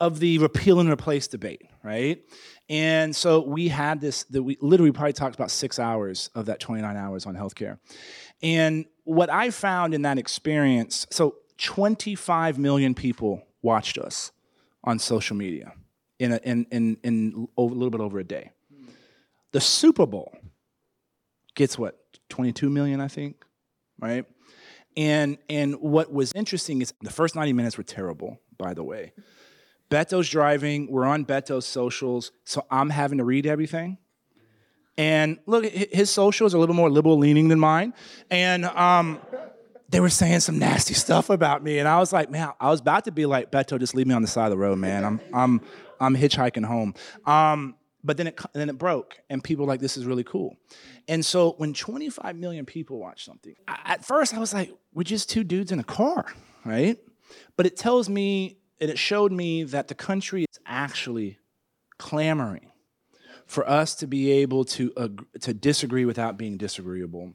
of 0.00 0.18
the 0.18 0.38
repeal 0.38 0.80
and 0.80 0.90
replace 0.90 1.28
debate, 1.28 1.62
right? 1.84 2.22
And 2.70 3.14
so 3.14 3.40
we 3.42 3.68
had 3.68 4.00
this, 4.00 4.24
that 4.24 4.42
we 4.42 4.56
literally 4.60 4.92
probably 4.92 5.12
talked 5.12 5.34
about 5.34 5.50
six 5.50 5.78
hours 5.78 6.30
of 6.34 6.46
that 6.46 6.58
29 6.60 6.96
hours 6.96 7.26
on 7.26 7.36
healthcare. 7.36 7.78
And 8.42 8.86
what 9.04 9.30
I 9.30 9.50
found 9.50 9.94
in 9.94 10.02
that 10.02 10.18
experience 10.18 11.06
so 11.10 11.36
25 11.58 12.58
million 12.58 12.94
people 12.94 13.42
watched 13.62 13.98
us 13.98 14.32
on 14.84 14.98
social 14.98 15.36
media 15.36 15.74
in 16.18 16.32
a, 16.32 16.40
in, 16.42 16.66
in, 16.70 16.96
in 17.02 17.48
a 17.56 17.62
little 17.62 17.90
bit 17.90 18.00
over 18.00 18.18
a 18.18 18.24
day. 18.24 18.52
The 19.52 19.60
Super 19.60 20.06
Bowl 20.06 20.32
gets 21.54 21.78
what, 21.78 21.98
22 22.28 22.70
million, 22.70 23.00
I 23.00 23.08
think, 23.08 23.44
right? 23.98 24.24
And, 24.96 25.38
and 25.48 25.74
what 25.80 26.12
was 26.12 26.32
interesting 26.34 26.82
is 26.82 26.94
the 27.00 27.10
first 27.10 27.34
90 27.34 27.52
minutes 27.52 27.76
were 27.76 27.84
terrible, 27.84 28.38
by 28.56 28.74
the 28.74 28.84
way. 28.84 29.12
Beto's 29.90 30.28
driving, 30.28 30.90
we're 30.90 31.04
on 31.04 31.24
Beto's 31.24 31.66
socials, 31.66 32.30
so 32.44 32.64
I'm 32.70 32.90
having 32.90 33.18
to 33.18 33.24
read 33.24 33.46
everything. 33.46 33.98
And 35.00 35.38
look, 35.46 35.64
his 35.64 36.10
socials 36.10 36.52
are 36.52 36.58
a 36.58 36.60
little 36.60 36.74
more 36.74 36.90
liberal 36.90 37.16
leaning 37.16 37.48
than 37.48 37.58
mine. 37.58 37.94
And 38.30 38.66
um, 38.66 39.18
they 39.88 39.98
were 39.98 40.10
saying 40.10 40.40
some 40.40 40.58
nasty 40.58 40.92
stuff 40.92 41.30
about 41.30 41.64
me. 41.64 41.78
And 41.78 41.88
I 41.88 41.98
was 41.98 42.12
like, 42.12 42.30
man, 42.30 42.50
I 42.60 42.68
was 42.68 42.80
about 42.80 43.06
to 43.06 43.10
be 43.10 43.24
like, 43.24 43.50
Beto, 43.50 43.80
just 43.80 43.94
leave 43.94 44.06
me 44.06 44.12
on 44.12 44.20
the 44.20 44.28
side 44.28 44.44
of 44.44 44.50
the 44.50 44.58
road, 44.58 44.76
man. 44.76 45.06
I'm, 45.06 45.20
I'm, 45.32 45.60
I'm 46.00 46.14
hitchhiking 46.14 46.66
home. 46.66 46.94
Um, 47.24 47.76
but 48.04 48.18
then 48.18 48.26
it, 48.26 48.38
then 48.52 48.68
it 48.68 48.76
broke, 48.76 49.18
and 49.30 49.42
people 49.42 49.64
like, 49.64 49.80
this 49.80 49.96
is 49.96 50.04
really 50.04 50.24
cool. 50.24 50.56
And 51.08 51.24
so 51.24 51.52
when 51.56 51.72
25 51.72 52.36
million 52.36 52.66
people 52.66 52.98
watch 52.98 53.24
something, 53.24 53.54
I, 53.68 53.78
at 53.86 54.04
first 54.04 54.34
I 54.34 54.38
was 54.38 54.52
like, 54.52 54.70
we're 54.92 55.02
just 55.04 55.30
two 55.30 55.44
dudes 55.44 55.72
in 55.72 55.78
a 55.78 55.84
car, 55.84 56.26
right? 56.66 56.98
But 57.56 57.64
it 57.64 57.78
tells 57.78 58.10
me, 58.10 58.58
and 58.82 58.90
it 58.90 58.98
showed 58.98 59.32
me 59.32 59.64
that 59.64 59.88
the 59.88 59.94
country 59.94 60.44
is 60.50 60.60
actually 60.66 61.38
clamoring 61.96 62.69
for 63.50 63.68
us 63.68 63.96
to 63.96 64.06
be 64.06 64.30
able 64.30 64.64
to, 64.64 64.92
uh, 64.96 65.08
to 65.40 65.52
disagree 65.52 66.04
without 66.04 66.38
being 66.38 66.56
disagreeable. 66.56 67.32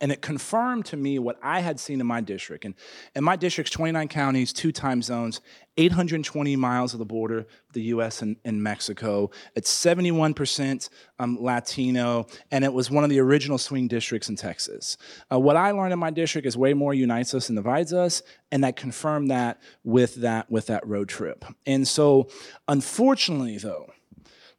And 0.00 0.10
it 0.10 0.20
confirmed 0.20 0.84
to 0.86 0.96
me 0.96 1.18
what 1.20 1.38
I 1.42 1.60
had 1.60 1.78
seen 1.78 2.00
in 2.00 2.06
my 2.06 2.20
district. 2.20 2.64
And, 2.64 2.74
and 3.14 3.24
my 3.24 3.36
district's 3.36 3.70
29 3.70 4.08
counties, 4.08 4.52
two 4.52 4.72
time 4.72 5.00
zones, 5.00 5.40
820 5.76 6.56
miles 6.56 6.92
of 6.92 6.98
the 6.98 7.04
border, 7.04 7.46
the 7.72 7.82
US 7.82 8.20
and, 8.20 8.36
and 8.44 8.60
Mexico. 8.60 9.30
It's 9.54 9.72
71% 9.72 10.88
um, 11.20 11.38
Latino, 11.40 12.26
and 12.50 12.64
it 12.64 12.72
was 12.72 12.90
one 12.90 13.04
of 13.04 13.10
the 13.10 13.20
original 13.20 13.58
swing 13.58 13.86
districts 13.86 14.28
in 14.28 14.34
Texas. 14.34 14.96
Uh, 15.32 15.38
what 15.38 15.56
I 15.56 15.70
learned 15.70 15.92
in 15.92 16.00
my 16.00 16.10
district 16.10 16.48
is 16.48 16.56
way 16.56 16.74
more 16.74 16.94
unites 16.94 17.32
us 17.32 17.48
and 17.48 17.56
divides 17.56 17.92
us, 17.92 18.22
and 18.50 18.66
I 18.66 18.72
confirmed 18.72 19.30
that 19.30 19.60
with 19.84 20.16
that, 20.16 20.50
with 20.50 20.66
that 20.66 20.86
road 20.86 21.08
trip. 21.08 21.44
And 21.64 21.86
so, 21.86 22.28
unfortunately, 22.66 23.58
though, 23.58 23.92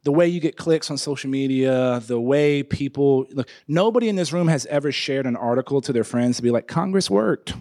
the 0.02 0.12
way 0.12 0.26
you 0.26 0.40
get 0.40 0.56
clicks 0.56 0.90
on 0.90 0.96
social 0.98 1.30
media, 1.30 2.00
the 2.06 2.20
way 2.20 2.62
people 2.62 3.26
look, 3.32 3.48
nobody 3.68 4.08
in 4.08 4.16
this 4.16 4.32
room 4.32 4.48
has 4.48 4.66
ever 4.66 4.90
shared 4.90 5.26
an 5.26 5.36
article 5.36 5.80
to 5.82 5.92
their 5.92 6.04
friends 6.04 6.36
to 6.36 6.42
be 6.42 6.50
like, 6.50 6.66
Congress 6.66 7.10
worked. 7.10 7.54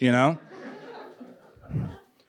you 0.00 0.10
know? 0.10 0.38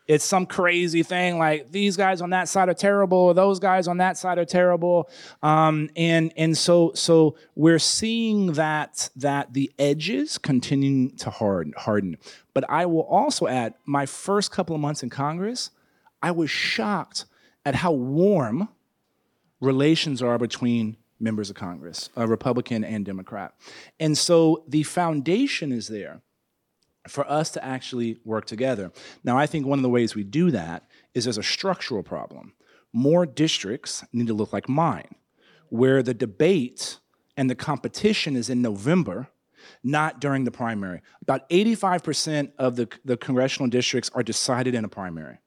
It's 0.07 0.25
some 0.25 0.45
crazy 0.45 1.03
thing 1.03 1.37
like 1.37 1.71
these 1.71 1.95
guys 1.95 2.21
on 2.21 2.31
that 2.31 2.49
side 2.49 2.67
are 2.67 2.73
terrible, 2.73 3.17
or 3.17 3.33
those 3.33 3.59
guys 3.59 3.87
on 3.87 3.97
that 3.97 4.17
side 4.17 4.37
are 4.37 4.45
terrible, 4.45 5.09
um, 5.41 5.89
and 5.95 6.33
and 6.35 6.57
so 6.57 6.91
so 6.95 7.35
we're 7.55 7.79
seeing 7.79 8.53
that 8.53 9.09
that 9.15 9.53
the 9.53 9.71
edges 9.79 10.37
continuing 10.37 11.15
to 11.17 11.29
harden 11.29 11.73
harden. 11.77 12.17
But 12.53 12.69
I 12.69 12.87
will 12.87 13.03
also 13.03 13.47
add, 13.47 13.75
my 13.85 14.05
first 14.05 14.51
couple 14.51 14.75
of 14.75 14.81
months 14.81 15.01
in 15.01 15.09
Congress, 15.09 15.69
I 16.21 16.31
was 16.31 16.49
shocked 16.49 17.23
at 17.63 17.75
how 17.75 17.93
warm 17.93 18.67
relations 19.61 20.21
are 20.21 20.37
between 20.37 20.97
members 21.19 21.49
of 21.49 21.55
Congress, 21.55 22.09
a 22.15 22.27
Republican 22.27 22.83
and 22.83 23.05
Democrat, 23.05 23.53
and 23.99 24.17
so 24.17 24.63
the 24.67 24.83
foundation 24.83 25.71
is 25.71 25.87
there 25.87 26.21
for 27.07 27.29
us 27.29 27.49
to 27.51 27.63
actually 27.63 28.19
work 28.23 28.45
together. 28.45 28.91
Now, 29.23 29.37
I 29.37 29.47
think 29.47 29.65
one 29.65 29.79
of 29.79 29.83
the 29.83 29.89
ways 29.89 30.15
we 30.15 30.23
do 30.23 30.51
that 30.51 30.87
is 31.13 31.23
there's 31.23 31.37
a 31.37 31.43
structural 31.43 32.03
problem. 32.03 32.53
More 32.93 33.25
districts 33.25 34.03
need 34.13 34.27
to 34.27 34.33
look 34.33 34.53
like 34.53 34.69
mine, 34.69 35.15
where 35.69 36.03
the 36.03 36.13
debate 36.13 36.99
and 37.37 37.49
the 37.49 37.55
competition 37.55 38.35
is 38.35 38.49
in 38.49 38.61
November, 38.61 39.29
not 39.83 40.19
during 40.19 40.43
the 40.43 40.51
primary. 40.51 41.01
About 41.21 41.49
85% 41.49 42.51
of 42.57 42.75
the, 42.75 42.89
the 43.05 43.17
congressional 43.17 43.69
districts 43.69 44.11
are 44.13 44.23
decided 44.23 44.75
in 44.75 44.85
a 44.85 44.89
primary. 44.89 45.39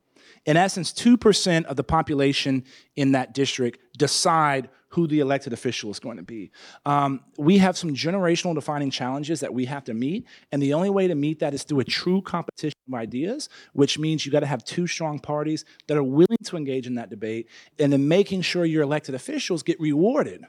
In 0.46 0.56
essence, 0.56 0.92
2% 0.92 1.64
of 1.64 1.76
the 1.76 1.84
population 1.84 2.64
in 2.96 3.12
that 3.12 3.32
district 3.32 3.80
decide 3.96 4.68
who 4.94 5.08
the 5.08 5.18
elected 5.18 5.52
official 5.52 5.90
is 5.90 5.98
going 5.98 6.18
to 6.18 6.22
be. 6.22 6.52
Um, 6.86 7.20
we 7.36 7.58
have 7.58 7.76
some 7.76 7.94
generational 7.94 8.54
defining 8.54 8.90
challenges 8.90 9.40
that 9.40 9.52
we 9.52 9.64
have 9.64 9.82
to 9.84 9.94
meet, 9.94 10.26
and 10.52 10.62
the 10.62 10.72
only 10.72 10.90
way 10.90 11.08
to 11.08 11.16
meet 11.16 11.40
that 11.40 11.52
is 11.52 11.64
through 11.64 11.80
a 11.80 11.84
true 11.84 12.22
competition 12.22 12.78
of 12.86 12.94
ideas, 12.94 13.48
which 13.72 13.98
means 13.98 14.24
you 14.24 14.30
got 14.30 14.40
to 14.40 14.46
have 14.46 14.64
two 14.64 14.86
strong 14.86 15.18
parties 15.18 15.64
that 15.88 15.96
are 15.96 16.04
willing 16.04 16.38
to 16.44 16.56
engage 16.56 16.86
in 16.86 16.94
that 16.94 17.10
debate, 17.10 17.48
and 17.80 17.92
then 17.92 18.06
making 18.06 18.42
sure 18.42 18.64
your 18.64 18.82
elected 18.82 19.16
officials 19.16 19.64
get 19.64 19.80
rewarded 19.80 20.44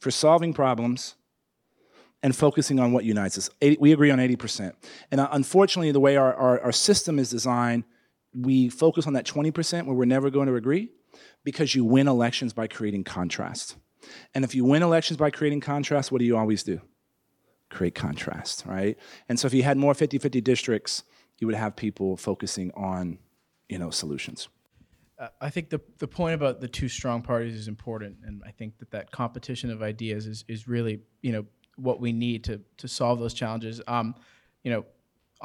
for 0.00 0.10
solving 0.10 0.52
problems 0.52 1.14
and 2.24 2.34
focusing 2.34 2.80
on 2.80 2.90
what 2.90 3.04
unites 3.04 3.38
us. 3.38 3.50
we 3.78 3.92
agree 3.92 4.10
on 4.10 4.18
80%. 4.18 4.72
And 5.12 5.20
uh, 5.20 5.28
unfortunately, 5.30 5.92
the 5.92 6.00
way 6.00 6.16
our, 6.16 6.34
our, 6.34 6.60
our 6.62 6.72
system 6.72 7.18
is 7.20 7.30
designed, 7.30 7.84
we 8.34 8.68
focus 8.68 9.06
on 9.06 9.12
that 9.14 9.26
20% 9.26 9.86
where 9.86 9.94
we're 9.94 10.04
never 10.04 10.30
going 10.30 10.48
to 10.48 10.56
agree 10.56 10.90
because 11.44 11.74
you 11.74 11.84
win 11.84 12.08
elections 12.08 12.52
by 12.52 12.66
creating 12.66 13.04
contrast. 13.04 13.76
And 14.34 14.44
if 14.44 14.54
you 14.54 14.64
win 14.64 14.82
elections 14.82 15.16
by 15.16 15.30
creating 15.30 15.60
contrast, 15.60 16.12
what 16.12 16.18
do 16.18 16.24
you 16.24 16.36
always 16.36 16.62
do? 16.62 16.80
Create 17.70 17.94
contrast, 17.94 18.64
right? 18.66 18.98
And 19.28 19.38
so 19.38 19.46
if 19.46 19.54
you 19.54 19.62
had 19.62 19.76
more 19.76 19.94
50 19.94 20.18
50 20.18 20.40
districts, 20.40 21.04
you 21.38 21.46
would 21.46 21.56
have 21.56 21.74
people 21.74 22.16
focusing 22.16 22.70
on 22.72 23.18
you 23.68 23.78
know, 23.78 23.90
solutions. 23.90 24.48
Uh, 25.18 25.28
I 25.40 25.50
think 25.50 25.70
the, 25.70 25.80
the 25.98 26.08
point 26.08 26.34
about 26.34 26.60
the 26.60 26.68
two 26.68 26.88
strong 26.88 27.22
parties 27.22 27.54
is 27.54 27.68
important, 27.68 28.16
and 28.24 28.42
I 28.46 28.50
think 28.50 28.78
that 28.78 28.90
that 28.90 29.10
competition 29.10 29.70
of 29.70 29.82
ideas 29.82 30.26
is, 30.26 30.44
is 30.48 30.66
really 30.66 31.00
you 31.22 31.32
know 31.32 31.46
what 31.76 32.00
we 32.00 32.12
need 32.12 32.44
to 32.44 32.60
to 32.78 32.88
solve 32.88 33.20
those 33.20 33.34
challenges. 33.34 33.80
Um, 33.86 34.14
you 34.64 34.70
know, 34.70 34.84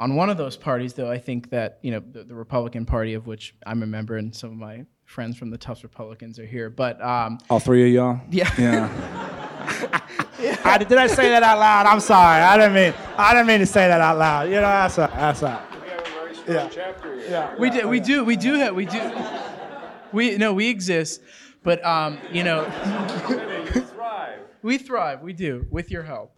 on 0.00 0.14
one 0.14 0.30
of 0.30 0.38
those 0.38 0.56
parties, 0.56 0.94
though, 0.94 1.10
I 1.10 1.18
think 1.18 1.50
that 1.50 1.78
you 1.82 1.90
know 1.90 2.00
the, 2.00 2.24
the 2.24 2.34
Republican 2.34 2.86
Party, 2.86 3.12
of 3.12 3.26
which 3.26 3.54
I'm 3.66 3.82
a 3.82 3.86
member, 3.86 4.16
and 4.16 4.34
some 4.34 4.50
of 4.50 4.56
my 4.56 4.86
friends 5.04 5.36
from 5.36 5.50
the 5.50 5.58
Tufts 5.58 5.82
Republicans 5.82 6.38
are 6.38 6.46
here. 6.46 6.70
But 6.70 7.00
um, 7.02 7.38
all 7.50 7.60
three 7.60 7.86
of 7.86 7.92
y'all. 7.92 8.20
Yeah. 8.30 8.50
Yeah. 8.58 10.00
I, 10.64 10.78
did 10.78 10.96
I 10.96 11.06
say 11.06 11.28
that 11.28 11.42
out 11.42 11.58
loud? 11.58 11.84
I'm 11.84 12.00
sorry. 12.00 12.40
I 12.42 12.56
didn't 12.56 12.72
mean. 12.72 12.94
I 13.18 13.34
didn't 13.34 13.46
mean 13.46 13.60
to 13.60 13.66
say 13.66 13.88
that 13.88 14.00
out 14.00 14.16
loud. 14.16 14.48
You 14.48 14.54
know, 14.54 14.62
that's 14.62 14.96
a, 14.96 15.10
that's 15.12 15.42
a. 15.42 15.62
Yeah. 16.48 16.68
Chapter 16.70 17.16
here. 17.16 17.26
Yeah. 17.28 17.54
We 17.58 17.68
do. 17.68 17.86
We 17.86 18.00
do. 18.00 18.24
We 18.24 18.36
do 18.36 18.54
have. 18.54 18.74
We 18.74 18.86
do. 18.86 19.12
We 20.12 20.38
no. 20.38 20.54
We 20.54 20.68
exist, 20.68 21.20
but 21.62 21.84
um, 21.84 22.18
you 22.32 22.42
know. 22.42 22.64
you 23.74 23.82
thrive. 23.82 24.40
We 24.62 24.78
thrive. 24.78 25.20
We 25.20 25.34
do 25.34 25.66
with 25.70 25.90
your 25.90 26.04
help. 26.04 26.34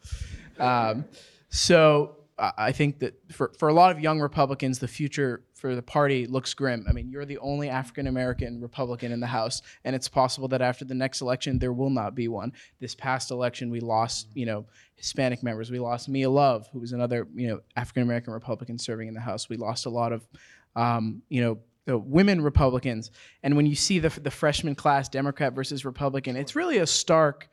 Um, 0.58 1.04
so 1.48 2.16
I 2.38 2.72
think 2.72 2.98
that 3.00 3.14
for, 3.30 3.52
for 3.58 3.68
a 3.68 3.74
lot 3.74 3.94
of 3.94 4.00
young 4.00 4.20
Republicans, 4.20 4.78
the 4.78 4.88
future 4.88 5.44
for 5.54 5.74
the 5.74 5.82
party 5.82 6.26
looks 6.26 6.54
grim. 6.54 6.86
I 6.88 6.92
mean, 6.92 7.08
you're 7.10 7.26
the 7.26 7.38
only 7.38 7.68
African 7.68 8.06
American 8.06 8.60
Republican 8.60 9.12
in 9.12 9.20
the 9.20 9.26
House, 9.26 9.60
and 9.84 9.94
it's 9.94 10.08
possible 10.08 10.48
that 10.48 10.62
after 10.62 10.84
the 10.84 10.94
next 10.94 11.20
election, 11.20 11.58
there 11.58 11.72
will 11.72 11.90
not 11.90 12.14
be 12.14 12.28
one. 12.28 12.52
This 12.80 12.94
past 12.94 13.30
election, 13.30 13.70
we 13.70 13.80
lost, 13.80 14.28
you 14.34 14.46
know, 14.46 14.66
Hispanic 14.94 15.42
members. 15.42 15.70
We 15.70 15.78
lost 15.78 16.08
Mia 16.08 16.30
Love, 16.30 16.68
who 16.72 16.80
was 16.80 16.92
another, 16.92 17.28
you 17.34 17.48
know, 17.48 17.60
African 17.76 18.02
American 18.02 18.32
Republican 18.32 18.78
serving 18.78 19.08
in 19.08 19.14
the 19.14 19.20
House. 19.20 19.48
We 19.48 19.56
lost 19.56 19.86
a 19.86 19.90
lot 19.90 20.12
of, 20.12 20.26
um, 20.74 21.22
you 21.28 21.42
know, 21.42 21.58
the 21.84 21.98
women 21.98 22.40
Republicans. 22.40 23.10
And 23.42 23.56
when 23.56 23.66
you 23.66 23.74
see 23.74 23.98
the 23.98 24.08
the 24.08 24.30
freshman 24.30 24.74
class, 24.74 25.08
Democrat 25.08 25.52
versus 25.52 25.84
Republican, 25.84 26.36
it's 26.36 26.56
really 26.56 26.78
a 26.78 26.86
stark 26.86 27.48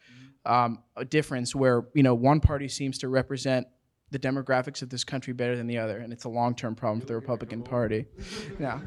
um, 0.45 0.83
difference 1.09 1.53
where 1.53 1.85
you 1.93 2.03
know 2.03 2.15
one 2.15 2.39
party 2.39 2.67
seems 2.67 2.97
to 2.99 3.09
represent 3.09 3.67
the 4.11 4.19
demographics 4.19 4.81
of 4.81 4.89
this 4.89 5.03
country 5.03 5.33
better 5.33 5.55
than 5.55 5.67
the 5.67 5.77
other, 5.77 5.97
and 5.97 6.11
it's 6.11 6.25
a 6.25 6.29
long-term 6.29 6.75
problem 6.75 7.01
for 7.01 7.07
the 7.07 7.15
Republican 7.15 7.63
Party. 7.63 8.05
Now, 8.59 8.81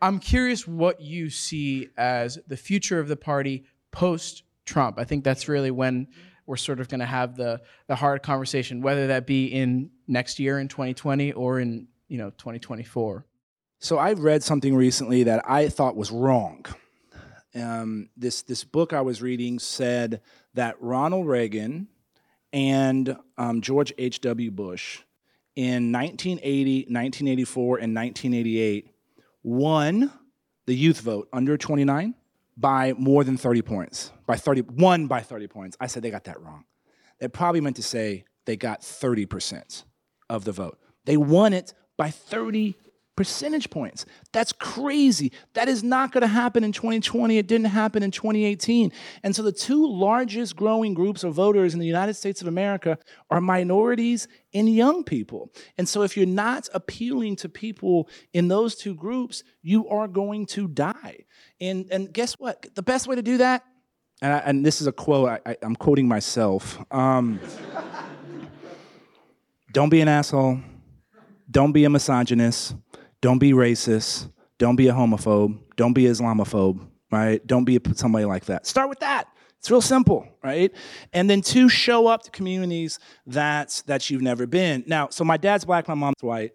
I'm 0.00 0.18
curious 0.18 0.68
what 0.68 1.00
you 1.00 1.30
see 1.30 1.88
as 1.96 2.38
the 2.46 2.56
future 2.56 3.00
of 3.00 3.08
the 3.08 3.16
party 3.16 3.64
post 3.90 4.42
Trump. 4.64 4.98
I 4.98 5.04
think 5.04 5.24
that's 5.24 5.48
really 5.48 5.70
when 5.70 6.08
we're 6.44 6.56
sort 6.56 6.80
of 6.80 6.88
going 6.88 7.00
to 7.00 7.06
have 7.06 7.36
the 7.36 7.60
the 7.86 7.96
hard 7.96 8.22
conversation, 8.22 8.82
whether 8.82 9.08
that 9.08 9.26
be 9.26 9.46
in 9.46 9.90
next 10.06 10.38
year 10.38 10.58
in 10.58 10.68
2020 10.68 11.32
or 11.32 11.60
in 11.60 11.88
you 12.08 12.18
know 12.18 12.30
2024. 12.30 13.26
So 13.78 13.98
I 13.98 14.12
read 14.12 14.42
something 14.42 14.74
recently 14.74 15.24
that 15.24 15.48
I 15.48 15.68
thought 15.68 15.96
was 15.96 16.10
wrong. 16.10 16.66
Um, 17.54 18.10
this 18.16 18.42
this 18.42 18.64
book 18.64 18.92
I 18.92 19.00
was 19.00 19.22
reading 19.22 19.58
said 19.58 20.20
that 20.54 20.76
Ronald 20.80 21.26
Reagan 21.26 21.88
and 22.52 23.16
um, 23.38 23.60
George 23.60 23.92
H.W. 23.98 24.50
Bush 24.50 25.00
in 25.54 25.92
1980, 25.92 26.86
1984, 26.88 27.78
and 27.78 27.94
1988 27.94 28.90
won 29.42 30.12
the 30.66 30.74
youth 30.74 31.00
vote 31.00 31.28
under 31.32 31.56
29 31.56 32.14
by 32.56 32.92
more 32.94 33.24
than 33.24 33.36
30 33.36 33.62
points. 33.62 34.12
By 34.26 34.36
30, 34.36 34.62
won 34.62 35.06
by 35.06 35.20
30 35.20 35.46
points. 35.46 35.76
I 35.80 35.86
said 35.86 36.02
they 36.02 36.10
got 36.10 36.24
that 36.24 36.40
wrong. 36.40 36.64
They 37.18 37.28
probably 37.28 37.60
meant 37.60 37.76
to 37.76 37.82
say 37.82 38.24
they 38.44 38.56
got 38.56 38.80
30% 38.80 39.84
of 40.28 40.44
the 40.44 40.52
vote. 40.52 40.78
They 41.04 41.16
won 41.16 41.52
it 41.52 41.72
by 41.96 42.10
30 42.10 42.76
percentage 43.16 43.70
points. 43.70 44.04
That's 44.32 44.52
crazy. 44.52 45.32
That 45.54 45.68
is 45.68 45.82
not 45.82 46.12
going 46.12 46.22
to 46.22 46.28
happen 46.28 46.62
in 46.62 46.72
2020. 46.72 47.38
It 47.38 47.46
didn't 47.46 47.66
happen 47.66 48.02
in 48.02 48.10
2018. 48.10 48.92
And 49.22 49.34
so 49.34 49.42
the 49.42 49.52
two 49.52 49.86
largest 49.86 50.54
growing 50.54 50.94
groups 50.94 51.24
of 51.24 51.34
voters 51.34 51.72
in 51.74 51.80
the 51.80 51.86
United 51.86 52.14
States 52.14 52.40
of 52.42 52.46
America 52.46 52.98
are 53.30 53.40
minorities 53.40 54.28
and 54.54 54.72
young 54.72 55.02
people. 55.02 55.50
And 55.78 55.88
so 55.88 56.02
if 56.02 56.16
you're 56.16 56.26
not 56.26 56.68
appealing 56.74 57.36
to 57.36 57.48
people 57.48 58.08
in 58.32 58.48
those 58.48 58.76
two 58.76 58.94
groups, 58.94 59.42
you 59.62 59.88
are 59.88 60.06
going 60.06 60.46
to 60.46 60.68
die. 60.68 61.24
And, 61.60 61.86
and 61.90 62.12
guess 62.12 62.34
what? 62.34 62.66
The 62.74 62.82
best 62.82 63.06
way 63.08 63.16
to 63.16 63.22
do 63.22 63.38
that, 63.38 63.64
and, 64.22 64.32
I, 64.32 64.38
and 64.38 64.64
this 64.64 64.80
is 64.80 64.86
a 64.86 64.92
quote, 64.92 65.40
I, 65.44 65.56
am 65.62 65.76
quoting 65.76 66.08
myself. 66.08 66.78
Um, 66.90 67.38
don't 69.72 69.90
be 69.90 70.00
an 70.00 70.08
asshole. 70.08 70.60
Don't 71.50 71.72
be 71.72 71.84
a 71.84 71.90
misogynist 71.90 72.74
don't 73.26 73.38
be 73.38 73.50
racist. 73.50 74.30
Don't 74.56 74.76
be 74.76 74.86
a 74.86 74.92
homophobe. 74.92 75.58
Don't 75.74 75.94
be 75.94 76.04
Islamophobe, 76.04 76.78
right? 77.10 77.44
Don't 77.44 77.64
be 77.64 77.80
somebody 77.96 78.24
like 78.24 78.44
that. 78.44 78.68
Start 78.68 78.88
with 78.88 79.00
that. 79.00 79.26
It's 79.58 79.68
real 79.68 79.80
simple, 79.80 80.28
right? 80.44 80.72
And 81.12 81.28
then 81.28 81.40
two, 81.40 81.68
show 81.68 82.06
up 82.06 82.22
to 82.22 82.30
communities 82.30 83.00
that 83.26 83.82
that 83.86 84.10
you've 84.10 84.22
never 84.22 84.46
been. 84.46 84.84
Now, 84.86 85.08
so 85.08 85.24
my 85.24 85.38
dad's 85.38 85.64
black, 85.64 85.88
my 85.88 85.94
mom's 85.94 86.14
white. 86.20 86.52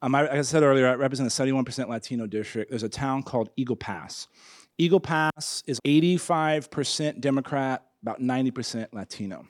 Um, 0.00 0.14
I, 0.14 0.38
I 0.38 0.40
said 0.40 0.62
earlier, 0.62 0.88
I 0.88 0.94
represent 0.94 1.28
a 1.28 1.42
71% 1.42 1.90
Latino 1.90 2.26
district. 2.26 2.70
There's 2.70 2.82
a 2.82 2.88
town 2.88 3.22
called 3.22 3.50
Eagle 3.58 3.76
Pass. 3.76 4.26
Eagle 4.78 5.00
Pass 5.00 5.62
is 5.66 5.78
85% 5.86 7.20
Democrat, 7.20 7.84
about 8.00 8.22
90% 8.22 8.94
Latino. 8.94 9.46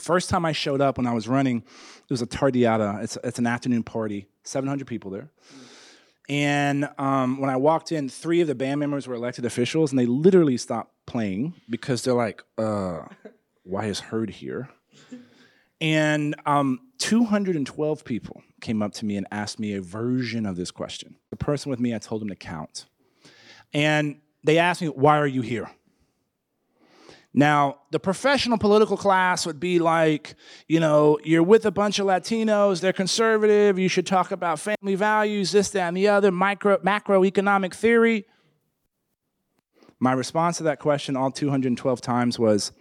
First 0.00 0.30
time 0.30 0.44
I 0.44 0.50
showed 0.50 0.80
up 0.80 0.98
when 0.98 1.06
I 1.06 1.14
was 1.14 1.28
running, 1.28 1.58
it 1.58 2.10
was 2.10 2.22
a 2.22 2.26
tardeada. 2.26 3.04
It's, 3.04 3.16
it's 3.22 3.38
an 3.38 3.46
afternoon 3.46 3.84
party, 3.84 4.26
700 4.42 4.86
people 4.86 5.10
there. 5.10 5.30
And 6.28 6.88
um, 6.98 7.38
when 7.40 7.50
I 7.50 7.56
walked 7.56 7.92
in, 7.92 8.08
three 8.08 8.40
of 8.40 8.48
the 8.48 8.54
band 8.54 8.80
members 8.80 9.06
were 9.06 9.14
elected 9.14 9.44
officials, 9.44 9.92
and 9.92 9.98
they 9.98 10.06
literally 10.06 10.56
stopped 10.56 10.92
playing 11.06 11.54
because 11.70 12.02
they're 12.02 12.14
like, 12.14 12.42
uh, 12.58 13.02
why 13.62 13.86
is 13.86 14.00
Hurd 14.00 14.30
here? 14.30 14.68
And 15.80 16.34
um, 16.46 16.80
212 16.98 18.04
people 18.04 18.42
came 18.60 18.82
up 18.82 18.92
to 18.94 19.04
me 19.04 19.16
and 19.16 19.26
asked 19.30 19.60
me 19.60 19.74
a 19.74 19.82
version 19.82 20.46
of 20.46 20.56
this 20.56 20.70
question. 20.70 21.16
The 21.30 21.36
person 21.36 21.70
with 21.70 21.78
me, 21.78 21.94
I 21.94 21.98
told 21.98 22.22
them 22.22 22.28
to 22.28 22.36
count. 22.36 22.86
And 23.72 24.20
they 24.42 24.58
asked 24.58 24.80
me, 24.80 24.88
why 24.88 25.18
are 25.18 25.26
you 25.26 25.42
here? 25.42 25.70
Now, 27.38 27.80
the 27.90 28.00
professional 28.00 28.56
political 28.56 28.96
class 28.96 29.44
would 29.44 29.60
be 29.60 29.78
like, 29.78 30.34
you 30.68 30.80
know, 30.80 31.18
you're 31.22 31.42
with 31.42 31.66
a 31.66 31.70
bunch 31.70 31.98
of 31.98 32.06
Latinos, 32.06 32.80
they're 32.80 32.94
conservative, 32.94 33.78
you 33.78 33.88
should 33.88 34.06
talk 34.06 34.30
about 34.30 34.58
family 34.58 34.94
values, 34.94 35.52
this, 35.52 35.68
that, 35.70 35.88
and 35.88 35.96
the 35.96 36.08
other, 36.08 36.32
micro, 36.32 36.78
macroeconomic 36.78 37.74
theory. 37.74 38.24
My 40.00 40.14
response 40.14 40.56
to 40.58 40.62
that 40.62 40.78
question 40.78 41.14
all 41.14 41.30
212 41.30 42.00
times 42.00 42.38
was, 42.38 42.72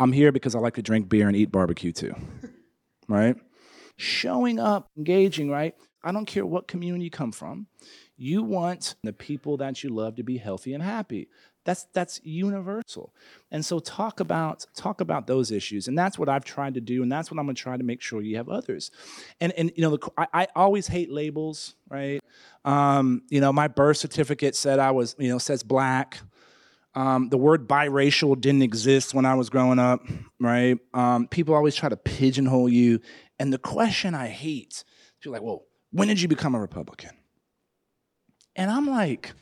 I'm 0.00 0.12
here 0.12 0.32
because 0.32 0.54
I 0.54 0.60
like 0.60 0.74
to 0.76 0.82
drink 0.82 1.10
beer 1.10 1.28
and 1.28 1.36
eat 1.36 1.52
barbecue 1.52 1.92
too, 1.92 2.14
right? 3.08 3.36
Showing 3.98 4.58
up, 4.58 4.88
engaging, 4.96 5.50
right? 5.50 5.74
I 6.02 6.10
don't 6.10 6.26
care 6.26 6.46
what 6.46 6.68
community 6.68 7.04
you 7.04 7.10
come 7.10 7.32
from. 7.32 7.66
You 8.16 8.42
want 8.42 8.94
the 9.02 9.12
people 9.12 9.58
that 9.58 9.84
you 9.84 9.90
love 9.90 10.16
to 10.16 10.22
be 10.22 10.38
healthy 10.38 10.72
and 10.72 10.82
happy. 10.82 11.28
That's 11.64 11.86
that's 11.94 12.20
universal. 12.24 13.14
And 13.50 13.64
so 13.64 13.78
talk 13.78 14.20
about 14.20 14.66
talk 14.76 15.00
about 15.00 15.26
those 15.26 15.50
issues. 15.50 15.88
And 15.88 15.98
that's 15.98 16.18
what 16.18 16.28
I've 16.28 16.44
tried 16.44 16.74
to 16.74 16.80
do. 16.80 17.02
And 17.02 17.10
that's 17.10 17.30
what 17.30 17.40
I'm 17.40 17.46
gonna 17.46 17.54
try 17.54 17.76
to 17.76 17.84
make 17.84 18.02
sure 18.02 18.20
you 18.20 18.36
have 18.36 18.48
others. 18.48 18.90
And 19.40 19.52
and 19.52 19.72
you 19.74 19.82
know, 19.82 19.96
the, 19.96 20.10
I, 20.18 20.26
I 20.32 20.48
always 20.54 20.86
hate 20.86 21.10
labels, 21.10 21.74
right? 21.88 22.20
Um, 22.64 23.22
you 23.30 23.40
know, 23.40 23.52
my 23.52 23.68
birth 23.68 23.96
certificate 23.96 24.54
said 24.54 24.78
I 24.78 24.90
was, 24.90 25.16
you 25.18 25.28
know, 25.28 25.38
says 25.38 25.62
black. 25.62 26.18
Um, 26.94 27.28
the 27.28 27.38
word 27.38 27.66
biracial 27.66 28.40
didn't 28.40 28.62
exist 28.62 29.14
when 29.14 29.24
I 29.24 29.34
was 29.34 29.50
growing 29.50 29.80
up, 29.80 30.06
right? 30.38 30.78
Um, 30.92 31.26
people 31.26 31.54
always 31.54 31.74
try 31.74 31.88
to 31.88 31.96
pigeonhole 31.96 32.68
you. 32.68 33.00
And 33.40 33.52
the 33.52 33.58
question 33.58 34.14
I 34.14 34.28
hate, 34.28 34.84
you're 35.22 35.32
like, 35.32 35.42
well, 35.42 35.64
when 35.90 36.06
did 36.06 36.20
you 36.20 36.28
become 36.28 36.54
a 36.54 36.60
Republican? 36.60 37.10
And 38.54 38.70
I'm 38.70 38.88
like, 38.88 39.32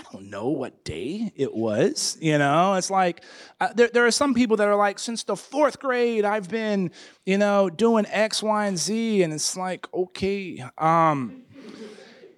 I 0.00 0.12
don't 0.12 0.30
know 0.30 0.48
what 0.48 0.82
day 0.82 1.30
it 1.36 1.54
was. 1.54 2.16
You 2.20 2.38
know, 2.38 2.74
it's 2.74 2.90
like 2.90 3.22
uh, 3.60 3.68
there, 3.74 3.88
there 3.92 4.06
are 4.06 4.10
some 4.10 4.32
people 4.32 4.56
that 4.56 4.66
are 4.66 4.76
like, 4.76 4.98
since 4.98 5.24
the 5.24 5.36
fourth 5.36 5.78
grade, 5.78 6.24
I've 6.24 6.48
been, 6.48 6.90
you 7.26 7.36
know, 7.36 7.68
doing 7.68 8.06
X, 8.08 8.42
Y, 8.42 8.66
and 8.66 8.78
Z, 8.78 9.22
and 9.22 9.32
it's 9.32 9.56
like, 9.56 9.86
okay. 9.92 10.64
Um, 10.78 11.42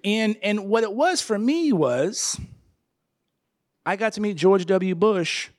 and 0.03 0.35
and 0.43 0.67
what 0.67 0.83
it 0.83 0.91
was 0.91 1.21
for 1.21 1.39
me 1.39 1.71
was, 1.71 2.37
I 3.85 3.95
got 3.95 4.13
to 4.13 4.21
meet 4.21 4.35
George 4.35 4.65
W. 4.65 4.93
Bush 4.93 5.49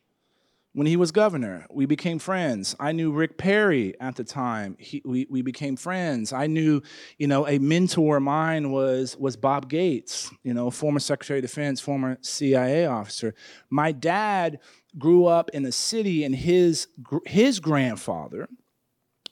when 0.75 0.89
he 0.89 0.97
was 0.97 1.13
governor. 1.13 1.67
We 1.71 1.87
became 1.87 2.19
friends. 2.19 2.77
I 2.79 2.93
knew 2.93 3.13
Rick 3.13 3.39
Perry 3.39 3.99
at 4.01 4.17
the 4.17 4.25
time. 4.25 4.77
He, 4.79 5.01
we, 5.05 5.27
we 5.31 5.41
became 5.41 5.77
friends. 5.77 6.33
I 6.33 6.49
knew, 6.49 6.83
you 7.17 7.29
know, 7.29 7.47
a 7.47 7.59
mentor 7.59 8.19
of 8.19 8.25
mine 8.25 8.73
was, 8.73 9.17
was 9.17 9.37
Bob 9.37 9.71
Gates, 9.71 10.31
you 10.43 10.53
know, 10.53 10.71
former 10.71 10.99
Secretary 10.99 11.39
of 11.39 11.45
Defense, 11.45 11.81
former 11.81 12.19
CIA 12.21 12.87
officer. 12.87 13.35
My 13.71 13.93
dad 13.93 14.59
grew 14.99 15.27
up 15.27 15.49
in 15.51 15.65
a 15.65 15.73
city 15.73 16.25
and 16.25 16.35
his, 16.35 16.89
his 17.25 17.61
grandfather, 17.61 18.49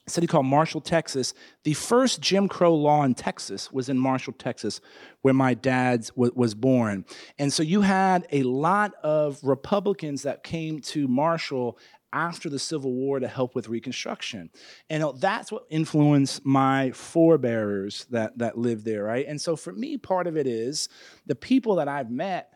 city 0.07 0.27
called 0.27 0.47
Marshall, 0.47 0.81
Texas. 0.81 1.33
The 1.65 1.75
first 1.75 2.21
Jim 2.21 2.49
Crow 2.49 2.75
law 2.75 3.05
in 3.05 3.15
Texas 3.15 3.73
was 3.73 3.89
in 3.89 3.99
Marshall, 3.99 4.35
Texas, 4.35 4.81
where 5.23 5.35
my 5.35 5.55
dad 5.55 6.07
w- 6.09 6.33
was 6.35 6.55
born. 6.55 7.05
And 7.39 7.53
so 7.53 7.63
you 7.63 7.83
had 7.83 8.27
a 8.33 8.43
lot 8.43 8.95
of 9.03 9.39
Republicans 9.43 10.23
that 10.23 10.43
came 10.43 10.81
to 10.81 11.07
Marshall 11.07 11.79
after 12.13 12.51
the 12.51 12.59
Civil 12.59 12.93
War 12.93 13.21
to 13.21 13.29
help 13.29 13.55
with 13.55 13.69
Reconstruction. 13.69 14.51
And 14.91 15.03
uh, 15.03 15.13
that's 15.13 15.51
what 15.51 15.65
influenced 15.71 16.45
my 16.45 16.91
forebearers 16.91 18.05
that, 18.11 18.37
that 18.39 18.59
lived 18.59 18.85
there, 18.85 19.05
right? 19.05 19.27
And 19.27 19.41
so 19.41 19.57
for 19.57 19.73
me, 19.73 19.97
part 19.97 20.27
of 20.27 20.37
it 20.37 20.47
is 20.47 20.89
the 21.27 21.35
people 21.35 21.77
that 21.77 21.89
I've 21.89 22.11
met 22.11 22.53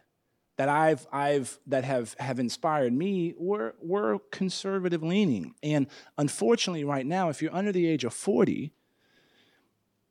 that 0.56 0.68
I've, 0.68 1.06
I've 1.12 1.58
that 1.66 1.84
have, 1.84 2.14
have 2.18 2.38
inspired 2.38 2.92
me 2.92 3.34
were, 3.36 3.74
were 3.80 4.18
conservative 4.30 5.02
leaning. 5.02 5.54
And 5.62 5.86
unfortunately, 6.16 6.84
right 6.84 7.06
now, 7.06 7.28
if 7.28 7.42
you're 7.42 7.54
under 7.54 7.72
the 7.72 7.86
age 7.86 8.04
of 8.04 8.14
40, 8.14 8.72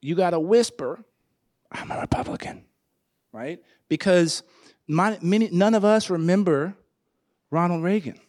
you 0.02 0.16
got 0.16 0.32
to 0.32 0.40
whisper, 0.40 1.04
I'm 1.72 1.90
a 1.90 2.00
Republican, 2.00 2.66
right? 3.32 3.60
Because 3.90 4.44
my, 4.88 5.18
many, 5.22 5.50
none 5.52 5.74
of 5.74 5.84
us 5.84 6.10
remember 6.10 6.76
Ronald 7.50 7.84
Reagan 7.84 8.20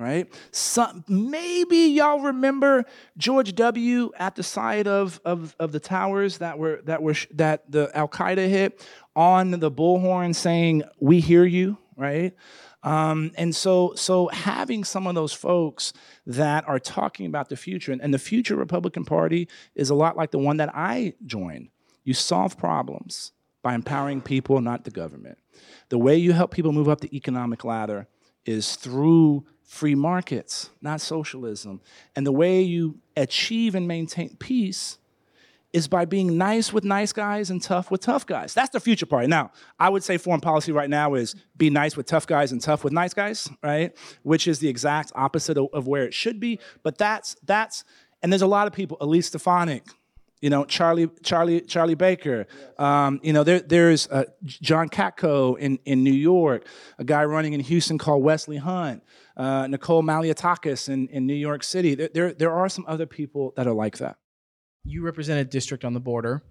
right? 0.00 0.32
Some, 0.50 1.04
maybe 1.06 1.76
y'all 1.76 2.20
remember 2.20 2.86
George 3.18 3.54
W. 3.54 4.10
at 4.18 4.34
the 4.34 4.42
side 4.42 4.88
of, 4.88 5.20
of, 5.26 5.54
of 5.60 5.72
the 5.72 5.78
towers 5.78 6.38
that 6.38 6.58
were 6.58 6.80
that 6.86 7.02
were 7.02 7.14
that 7.34 7.70
the 7.70 7.90
Al 7.94 8.08
Qaeda 8.08 8.48
hit 8.48 8.84
on 9.20 9.50
the 9.50 9.70
bullhorn 9.70 10.34
saying, 10.34 10.82
"We 10.98 11.20
hear 11.20 11.44
you," 11.44 11.76
right? 11.96 12.34
Um, 12.82 13.32
and 13.36 13.54
so, 13.54 13.92
so 13.94 14.28
having 14.28 14.84
some 14.84 15.06
of 15.06 15.14
those 15.14 15.34
folks 15.34 15.92
that 16.26 16.66
are 16.66 16.78
talking 16.78 17.26
about 17.26 17.50
the 17.50 17.56
future, 17.56 17.92
and, 17.92 18.00
and 18.00 18.14
the 18.14 18.18
future 18.18 18.56
Republican 18.56 19.04
Party 19.04 19.48
is 19.74 19.90
a 19.90 19.94
lot 19.94 20.16
like 20.16 20.30
the 20.30 20.38
one 20.38 20.56
that 20.56 20.70
I 20.74 21.12
joined. 21.26 21.68
You 22.04 22.14
solve 22.14 22.56
problems 22.56 23.32
by 23.62 23.74
empowering 23.74 24.22
people, 24.22 24.58
not 24.62 24.84
the 24.84 24.90
government. 24.90 25.36
The 25.90 25.98
way 25.98 26.16
you 26.16 26.32
help 26.32 26.52
people 26.52 26.72
move 26.72 26.88
up 26.88 27.02
the 27.02 27.14
economic 27.14 27.64
ladder 27.64 28.08
is 28.46 28.76
through 28.76 29.44
free 29.62 29.94
markets, 29.94 30.70
not 30.80 31.02
socialism. 31.02 31.82
And 32.16 32.26
the 32.26 32.32
way 32.32 32.62
you 32.62 33.00
achieve 33.16 33.74
and 33.74 33.86
maintain 33.86 34.36
peace 34.38 34.96
is 35.72 35.86
by 35.88 36.04
being 36.04 36.36
nice 36.36 36.72
with 36.72 36.84
nice 36.84 37.12
guys 37.12 37.50
and 37.50 37.62
tough 37.62 37.90
with 37.90 38.00
tough 38.00 38.26
guys. 38.26 38.54
That's 38.54 38.70
the 38.70 38.80
future 38.80 39.06
party. 39.06 39.28
Now, 39.28 39.52
I 39.78 39.88
would 39.88 40.02
say 40.02 40.18
foreign 40.18 40.40
policy 40.40 40.72
right 40.72 40.90
now 40.90 41.14
is 41.14 41.34
be 41.56 41.70
nice 41.70 41.96
with 41.96 42.06
tough 42.06 42.26
guys 42.26 42.52
and 42.52 42.60
tough 42.60 42.82
with 42.82 42.92
nice 42.92 43.14
guys, 43.14 43.48
right? 43.62 43.96
Which 44.22 44.48
is 44.48 44.58
the 44.58 44.68
exact 44.68 45.12
opposite 45.14 45.56
of, 45.56 45.68
of 45.72 45.86
where 45.86 46.04
it 46.04 46.14
should 46.14 46.40
be. 46.40 46.58
But 46.82 46.98
that's 46.98 47.36
that's 47.44 47.84
and 48.22 48.32
there's 48.32 48.42
a 48.42 48.46
lot 48.46 48.66
of 48.66 48.72
people, 48.72 48.98
Elise 49.00 49.28
Stefanik, 49.28 49.84
you 50.40 50.50
know 50.50 50.64
Charlie 50.64 51.08
Charlie 51.22 51.60
Charlie 51.60 51.94
Baker. 51.94 52.46
Um, 52.78 53.20
you 53.22 53.32
know 53.32 53.44
there 53.44 53.60
there's 53.60 54.08
uh, 54.08 54.24
John 54.44 54.88
Katko 54.88 55.58
in 55.58 55.78
in 55.84 56.02
New 56.02 56.12
York, 56.12 56.66
a 56.98 57.04
guy 57.04 57.24
running 57.24 57.52
in 57.52 57.60
Houston 57.60 57.98
called 57.98 58.22
Wesley 58.22 58.56
Hunt, 58.56 59.02
uh, 59.36 59.66
Nicole 59.66 60.02
Malliotakis 60.02 60.88
in 60.88 61.08
in 61.08 61.26
New 61.26 61.34
York 61.34 61.62
City. 61.62 61.94
There, 61.94 62.10
there 62.12 62.32
there 62.32 62.52
are 62.52 62.68
some 62.68 62.84
other 62.88 63.06
people 63.06 63.52
that 63.56 63.66
are 63.66 63.74
like 63.74 63.98
that. 63.98 64.16
You 64.84 65.02
represent 65.02 65.40
a 65.40 65.44
district 65.44 65.84
on 65.84 65.94
the 65.94 66.00
border. 66.00 66.42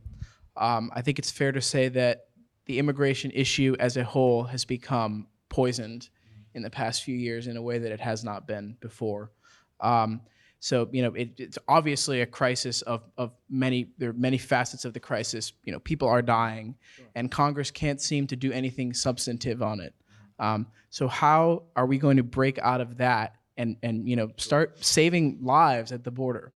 Um, 0.56 0.92
I 0.94 1.02
think 1.02 1.20
it's 1.20 1.32
fair 1.32 1.52
to 1.52 1.62
say 1.62 1.89
that 1.89 2.26
the 2.65 2.80
immigration 2.80 3.32
issue 3.32 3.76
as 3.80 3.98
a 3.98 4.04
whole 4.04 4.44
has 4.44 4.65
become 4.65 5.28
poisoned 5.50 6.10
in 6.54 6.62
the 6.62 6.70
past 6.70 7.04
few 7.04 7.15
years 7.15 7.48
in 7.48 7.58
a 7.58 7.62
way 7.62 7.80
that 7.80 7.92
it 7.92 8.00
has 8.00 8.24
not 8.24 8.48
been 8.48 8.78
before. 8.80 9.32
Um, 9.80 10.22
so 10.60 10.89
you 10.92 11.02
know, 11.02 11.13
it, 11.13 11.32
it's 11.38 11.58
obviously 11.68 12.22
a 12.22 12.26
crisis 12.26 12.82
of 12.82 13.04
of 13.18 13.32
many. 13.50 13.92
There 13.98 14.10
are 14.10 14.13
many 14.13 14.38
facets 14.38 14.84
of 14.84 14.94
the 14.94 15.00
crisis. 15.00 15.54
You 15.63 15.72
know, 15.72 15.80
people 15.80 16.08
are 16.10 16.22
dying, 16.22 16.76
sure. 16.98 17.06
and 17.15 17.32
Congress 17.32 17.72
can't 17.72 18.02
seem 18.02 18.28
to 18.28 18.36
do 18.36 18.52
anything 18.52 18.94
substantive 18.94 19.62
on 19.62 19.80
it. 19.80 19.94
Um, 20.38 20.68
so 20.89 21.08
how 21.08 21.63
are 21.76 21.86
we 21.86 21.98
going 21.98 22.18
to 22.18 22.24
break 22.24 22.60
out 22.60 22.82
of 22.82 22.98
that 22.98 23.36
and 23.58 23.78
and 23.84 24.08
you 24.08 24.18
know 24.18 24.32
start 24.36 24.84
saving 24.84 25.39
lives 25.42 25.94
at 25.94 26.04
the 26.04 26.12
border? 26.12 26.52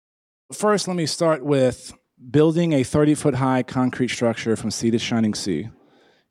First, 0.53 0.87
let 0.87 0.95
me 0.95 1.07
start 1.07 1.43
with 1.43 1.93
building 2.29 2.73
a 2.73 2.83
30 2.83 3.15
foot 3.15 3.35
high 3.35 3.63
concrete 3.63 4.09
structure 4.09 4.55
from 4.55 4.69
sea 4.71 4.91
to 4.91 4.99
shining 4.99 5.33
sea 5.33 5.69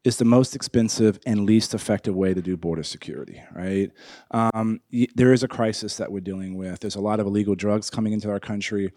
is 0.05 0.17
the 0.17 0.25
most 0.25 0.55
expensive 0.55 1.19
and 1.27 1.45
least 1.45 1.75
effective 1.75 2.15
way 2.15 2.33
to 2.33 2.41
do 2.41 2.57
border 2.57 2.83
security, 2.83 3.43
right? 3.55 3.91
Um, 4.31 4.81
there 5.15 5.33
is 5.33 5.43
a 5.43 5.49
crisis 5.49 5.97
that 5.97 6.11
we're 6.11 6.21
dealing 6.21 6.57
with. 6.57 6.81
There's 6.81 6.97
a 6.97 7.01
lot 7.01 7.21
of 7.21 7.27
illegal 7.27 7.55
drugs 7.55 7.91
coming 7.91 8.13
into 8.13 8.31
our 8.31 8.41
country, 8.41 8.93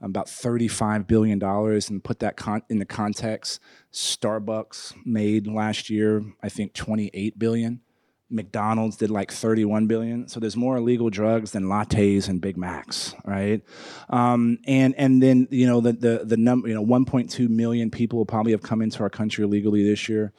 about 0.00 0.26
$35 0.26 1.06
billion. 1.06 1.42
And 1.42 2.04
put 2.04 2.18
that 2.20 2.36
con- 2.36 2.62
in 2.68 2.78
the 2.78 2.86
context, 2.86 3.60
Starbucks 3.92 4.94
made 5.04 5.46
last 5.46 5.90
year, 5.90 6.22
I 6.42 6.48
think, 6.48 6.74
28 6.74 7.38
billion. 7.38 7.80
McDonald's 8.30 8.96
did 8.96 9.10
like 9.10 9.32
31 9.32 9.86
billion. 9.86 10.28
So 10.28 10.40
there's 10.40 10.56
more 10.56 10.76
illegal 10.76 11.10
drugs 11.10 11.50
than 11.50 11.64
lattes 11.64 12.28
and 12.28 12.40
Big 12.40 12.56
Macs, 12.56 13.14
right? 13.24 13.62
Um, 14.08 14.58
and 14.66 14.94
and 14.96 15.22
then 15.22 15.48
you 15.50 15.66
know 15.66 15.80
the 15.80 15.92
the 15.92 16.22
the 16.24 16.36
number 16.36 16.68
you 16.68 16.74
know 16.74 16.84
1.2 16.84 17.48
million 17.48 17.90
people 17.90 18.18
will 18.18 18.26
probably 18.26 18.52
have 18.52 18.62
come 18.62 18.82
into 18.82 19.02
our 19.02 19.10
country 19.10 19.44
illegally 19.44 19.82
this 19.82 20.08
year. 20.08 20.32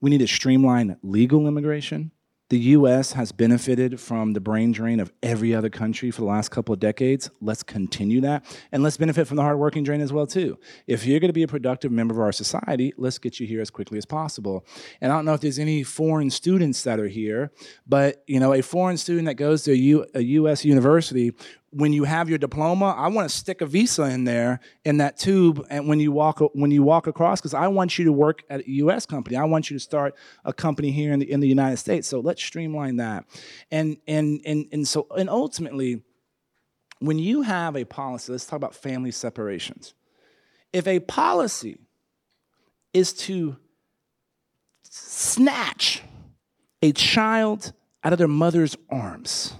We 0.00 0.10
need 0.10 0.18
to 0.18 0.26
streamline 0.26 0.98
legal 1.02 1.48
immigration 1.48 2.12
the 2.48 2.58
US 2.58 3.12
has 3.12 3.32
benefited 3.32 3.98
from 3.98 4.32
the 4.32 4.40
brain 4.40 4.70
drain 4.70 5.00
of 5.00 5.12
every 5.22 5.54
other 5.54 5.68
country 5.68 6.12
for 6.12 6.20
the 6.20 6.26
last 6.26 6.50
couple 6.50 6.72
of 6.72 6.78
decades. 6.78 7.28
Let's 7.40 7.64
continue 7.64 8.20
that. 8.20 8.44
And 8.70 8.82
let's 8.84 8.96
benefit 8.96 9.26
from 9.26 9.36
the 9.36 9.42
hardworking 9.42 9.82
drain 9.82 10.00
as 10.00 10.12
well, 10.12 10.26
too. 10.26 10.58
If 10.86 11.04
you're 11.04 11.18
going 11.18 11.28
to 11.28 11.34
be 11.34 11.42
a 11.42 11.48
productive 11.48 11.90
member 11.90 12.14
of 12.14 12.20
our 12.20 12.32
society, 12.32 12.92
let's 12.96 13.18
get 13.18 13.40
you 13.40 13.46
here 13.46 13.60
as 13.60 13.70
quickly 13.70 13.98
as 13.98 14.06
possible. 14.06 14.64
And 15.00 15.10
I 15.10 15.16
don't 15.16 15.24
know 15.24 15.34
if 15.34 15.40
there's 15.40 15.58
any 15.58 15.82
foreign 15.82 16.30
students 16.30 16.82
that 16.84 17.00
are 17.00 17.08
here, 17.08 17.50
but 17.86 18.22
you 18.28 18.38
know, 18.38 18.52
a 18.52 18.62
foreign 18.62 18.96
student 18.96 19.26
that 19.26 19.34
goes 19.34 19.64
to 19.64 19.72
a, 19.72 19.76
U, 19.76 20.06
a 20.14 20.22
US 20.22 20.64
university 20.64 21.32
when 21.70 21.92
you 21.92 22.04
have 22.04 22.28
your 22.28 22.38
diploma, 22.38 22.94
I 22.96 23.08
want 23.08 23.28
to 23.28 23.36
stick 23.36 23.60
a 23.60 23.66
visa 23.66 24.04
in 24.04 24.24
there 24.24 24.60
in 24.84 24.98
that 24.98 25.18
tube, 25.18 25.66
and 25.68 25.88
when 25.88 26.00
you 26.00 26.12
walk 26.12 26.40
when 26.54 26.70
you 26.70 26.82
walk 26.82 27.06
across, 27.06 27.40
because 27.40 27.54
I 27.54 27.68
want 27.68 27.98
you 27.98 28.04
to 28.06 28.12
work 28.12 28.44
at 28.48 28.60
a 28.60 28.70
U.S. 28.70 29.04
company. 29.04 29.36
I 29.36 29.44
want 29.44 29.70
you 29.70 29.76
to 29.76 29.80
start 29.80 30.14
a 30.44 30.52
company 30.52 30.90
here 30.90 31.12
in 31.12 31.18
the 31.18 31.30
in 31.30 31.40
the 31.40 31.48
United 31.48 31.76
States. 31.78 32.08
So 32.08 32.20
let's 32.20 32.42
streamline 32.42 32.96
that, 32.96 33.24
and 33.70 33.96
and 34.06 34.40
and 34.46 34.66
and 34.72 34.86
so 34.86 35.06
and 35.16 35.28
ultimately, 35.28 36.02
when 37.00 37.18
you 37.18 37.42
have 37.42 37.76
a 37.76 37.84
policy, 37.84 38.32
let's 38.32 38.46
talk 38.46 38.56
about 38.56 38.74
family 38.74 39.10
separations. 39.10 39.94
If 40.72 40.86
a 40.86 41.00
policy 41.00 41.78
is 42.92 43.12
to 43.12 43.56
snatch 44.82 46.02
a 46.80 46.92
child 46.92 47.72
out 48.04 48.12
of 48.12 48.18
their 48.18 48.28
mother's 48.28 48.76
arms 48.88 49.54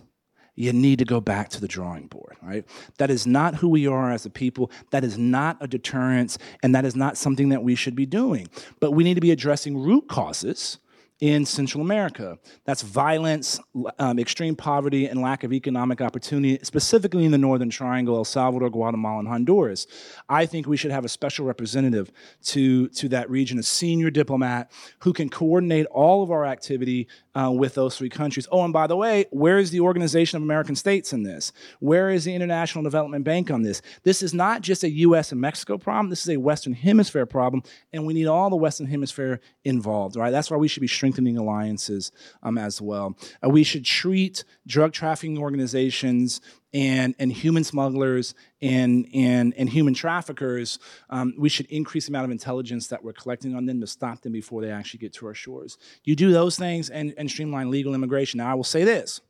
you 0.57 0.73
need 0.73 0.99
to 0.99 1.05
go 1.05 1.21
back 1.21 1.51
to 1.51 1.61
the 1.61 1.69
drawing 1.69 2.09
board, 2.09 2.37
right? 2.43 2.65
That 2.99 3.11
is 3.11 3.27
not 3.27 3.57
who 3.57 3.69
we 3.69 3.87
are 3.87 4.11
as 4.11 4.27
a 4.27 4.31
people. 4.31 4.71
That 4.91 5.05
is 5.05 5.17
not 5.17 5.59
a 5.61 5.69
deterrence, 5.69 6.39
and 6.63 6.75
that 6.75 6.85
is 6.85 6.97
not 6.97 7.17
something 7.17 7.51
that 7.51 7.63
we 7.63 7.75
should 7.75 7.95
be 7.95 8.07
doing. 8.07 8.49
But 8.81 8.93
we 8.93 9.05
need 9.05 9.15
to 9.15 9.21
be 9.21 9.31
addressing 9.31 9.79
root 9.79 10.09
causes 10.09 10.79
in 11.21 11.47
Central 11.47 11.83
America. 11.83 12.39
That's 12.65 12.83
violence, 12.83 13.59
um, 13.99 14.19
extreme 14.19 14.55
poverty, 14.55 15.07
and 15.07 15.23
lack 15.23 15.45
of 15.45 15.53
economic 15.53 16.03
opportunity, 16.03 16.59
specifically 16.63 17.25
in 17.25 17.31
the 17.31 17.39
Northern 17.39 17.71
Triangle, 17.71 18.17
El 18.17 18.25
Salvador, 18.25 18.69
Guatemala, 18.69 19.21
and 19.21 19.29
Honduras. 19.29 19.87
I 20.29 20.45
think 20.45 20.67
we 20.67 20.77
should 20.77 20.91
have 20.91 21.07
a 21.07 21.09
special 21.09 21.47
representative 21.47 22.13
to, 22.45 22.89
to 22.89 23.09
that 23.09 23.31
region, 23.31 23.59
a 23.59 23.63
senior 23.63 24.11
diplomat 24.11 24.71
who 25.01 25.15
can 25.15 25.31
coordinate 25.31 25.87
all 25.87 26.23
of 26.23 26.31
our 26.31 26.45
activity 26.45 27.09
uh, 27.37 27.51
with 27.51 27.75
those 27.75 27.97
three 27.97 28.09
countries. 28.09 28.49
Oh, 28.51 28.65
and 28.65 28.73
by 28.73 28.87
the 28.87 28.97
way, 28.97 29.27
where 29.31 29.59
is 29.59 29.71
the 29.71 29.81
Organization 29.81 30.39
of 30.39 30.43
American 30.43 30.75
States 30.75 31.13
in 31.13 31.23
this? 31.23 31.53
Where 31.81 32.09
is 32.09 32.25
the 32.25 32.35
International 32.35 32.83
Development 32.83 33.25
Bank 33.25 33.51
on 33.51 33.63
this? 33.63 33.83
This 34.05 34.23
is 34.23 34.33
not 34.33 34.63
just 34.63 34.83
a 34.85 34.91
US 34.91 35.33
and 35.33 35.41
Mexico 35.41 35.77
problem, 35.77 36.09
this 36.09 36.23
is 36.23 36.31
a 36.31 36.39
Western 36.39 36.73
Hemisphere 36.73 37.27
problem, 37.27 37.63
and 37.93 38.07
we 38.07 38.15
need 38.15 38.27
all 38.27 38.49
the 38.49 38.57
Western 38.57 38.87
Hemisphere 38.87 39.41
involved, 39.65 40.17
right? 40.17 40.31
That's 40.31 40.51
why 40.51 40.57
we 40.57 40.69
should 40.69 40.81
be 40.81 40.87
strengthening 40.87 41.37
alliances 41.37 42.11
um, 42.43 42.57
as 42.57 42.81
well. 42.81 43.17
Uh, 43.45 43.51
we 43.51 43.65
should 43.65 43.85
treat 43.85 44.45
drug 44.67 44.93
trafficking 44.93 45.39
organizations 45.39 46.41
and, 46.75 47.15
and 47.19 47.33
human 47.33 47.65
smugglers 47.65 48.35
and, 48.61 49.07
and, 49.15 49.55
and 49.57 49.69
human 49.69 49.95
traffickers, 49.95 50.79
um, 51.11 51.35
we 51.39 51.49
should 51.49 51.67
increase 51.67 52.07
the 52.07 52.11
amount 52.11 52.27
of 52.27 52.31
intelligence 52.31 52.89
that 52.89 53.03
we're 53.03 53.13
collecting 53.13 53.55
on 53.55 53.67
them 53.67 53.81
to 53.81 53.87
stop 53.87 54.21
them 54.23 54.33
before 54.33 54.63
they 54.63 54.71
actually 54.71 54.99
get 54.99 55.13
to 55.15 55.27
our 55.27 55.35
shores. 55.35 55.79
You 56.05 56.17
do 56.17 56.33
those 56.33 56.57
things 56.57 56.91
and, 56.91 57.15
and 57.17 57.31
streamline 57.31 57.71
legal 57.71 57.95
immigration. 57.95 58.39
Now, 58.39 58.51
I 58.51 58.55
will 58.55 58.65
say 58.65 58.85
this. 58.85 59.21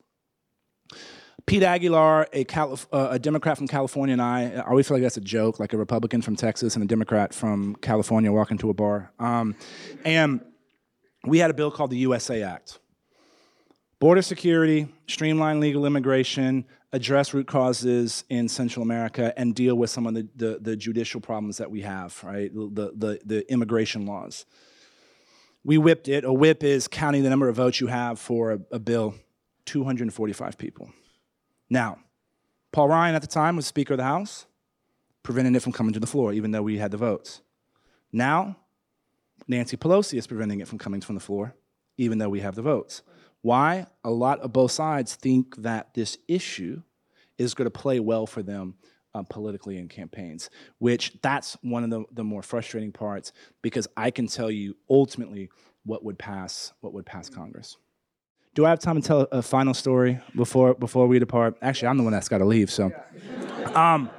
Pete 1.46 1.62
Aguilar, 1.62 2.26
a, 2.32 2.44
Calif- 2.44 2.88
uh, 2.92 3.08
a, 3.12 3.18
Democrat 3.20 3.56
from 3.56 3.68
California, 3.68 4.12
and 4.12 4.22
I, 4.22 4.50
I 4.50 4.60
always 4.62 4.88
feel 4.88 4.96
like 4.96 5.02
that's 5.02 5.16
a 5.16 5.20
joke, 5.20 5.60
like 5.60 5.72
a 5.72 5.78
Republican 5.78 6.20
from 6.20 6.34
Texas 6.34 6.74
and 6.74 6.82
a 6.82 6.88
Democrat 6.88 7.32
from 7.32 7.76
California 7.76 8.32
walking 8.32 8.58
to 8.58 8.70
a 8.70 8.74
bar. 8.74 9.12
Um, 9.20 9.54
and 10.04 10.40
we 11.24 11.38
had 11.38 11.50
a 11.50 11.54
bill 11.54 11.70
called 11.70 11.90
the 11.90 11.98
USA 11.98 12.42
Act. 12.42 12.80
Border 14.00 14.22
security, 14.22 14.88
streamline 15.06 15.60
legal 15.60 15.86
immigration, 15.86 16.66
address 16.92 17.34
root 17.34 17.46
causes 17.46 18.24
in 18.28 18.48
Central 18.48 18.82
America, 18.82 19.32
and 19.36 19.54
deal 19.54 19.74
with 19.74 19.90
some 19.90 20.06
of 20.06 20.14
the, 20.14 20.28
the, 20.36 20.58
the 20.60 20.76
judicial 20.76 21.20
problems 21.20 21.58
that 21.58 21.70
we 21.70 21.82
have, 21.82 22.22
right? 22.22 22.52
The, 22.54 22.92
the, 22.96 23.20
the 23.24 23.52
immigration 23.52 24.06
laws. 24.06 24.46
We 25.64 25.78
whipped 25.78 26.08
it. 26.08 26.24
A 26.24 26.32
whip 26.32 26.62
is 26.62 26.86
counting 26.86 27.22
the 27.22 27.30
number 27.30 27.48
of 27.48 27.56
votes 27.56 27.80
you 27.80 27.88
have 27.88 28.20
for 28.20 28.52
a, 28.52 28.60
a 28.70 28.78
bill 28.78 29.14
245 29.64 30.56
people. 30.56 30.90
Now, 31.68 31.98
Paul 32.72 32.88
Ryan 32.88 33.14
at 33.14 33.22
the 33.22 33.28
time 33.28 33.56
was 33.56 33.66
Speaker 33.66 33.94
of 33.94 33.98
the 33.98 34.04
House, 34.04 34.46
preventing 35.22 35.54
it 35.54 35.62
from 35.62 35.72
coming 35.72 35.92
to 35.92 36.00
the 36.00 36.06
floor, 36.06 36.32
even 36.32 36.52
though 36.52 36.62
we 36.62 36.78
had 36.78 36.92
the 36.92 36.96
votes. 36.96 37.40
Now, 38.12 38.56
Nancy 39.48 39.76
Pelosi 39.76 40.18
is 40.18 40.26
preventing 40.26 40.60
it 40.60 40.68
from 40.68 40.78
coming 40.78 41.00
from 41.00 41.16
the 41.16 41.20
floor, 41.20 41.54
even 41.98 42.18
though 42.18 42.28
we 42.28 42.40
have 42.40 42.54
the 42.54 42.62
votes. 42.62 43.02
Why? 43.46 43.86
A 44.02 44.10
lot 44.10 44.40
of 44.40 44.52
both 44.52 44.72
sides 44.72 45.14
think 45.14 45.54
that 45.58 45.94
this 45.94 46.18
issue 46.26 46.82
is 47.38 47.54
going 47.54 47.66
to 47.66 47.70
play 47.70 48.00
well 48.00 48.26
for 48.26 48.42
them 48.42 48.74
uh, 49.14 49.22
politically 49.22 49.78
in 49.78 49.86
campaigns, 49.86 50.50
which 50.78 51.12
that's 51.22 51.56
one 51.62 51.84
of 51.84 51.90
the, 51.90 52.02
the 52.10 52.24
more 52.24 52.42
frustrating 52.42 52.90
parts 52.90 53.30
because 53.62 53.86
I 53.96 54.10
can 54.10 54.26
tell 54.26 54.50
you 54.50 54.74
ultimately 54.90 55.48
what 55.84 56.02
would 56.02 56.18
pass 56.18 56.72
what 56.80 56.92
would 56.92 57.06
pass 57.06 57.28
Congress. 57.28 57.76
Do 58.56 58.66
I 58.66 58.70
have 58.70 58.80
time 58.80 59.00
to 59.00 59.06
tell 59.06 59.20
a 59.30 59.42
final 59.42 59.74
story 59.74 60.18
before 60.34 60.74
before 60.74 61.06
we 61.06 61.20
depart? 61.20 61.56
Actually, 61.62 61.86
I'm 61.86 61.98
the 61.98 62.02
one 62.02 62.14
that's 62.14 62.28
got 62.28 62.38
to 62.38 62.44
leave. 62.44 62.68
So, 62.68 62.90
um, 63.76 64.10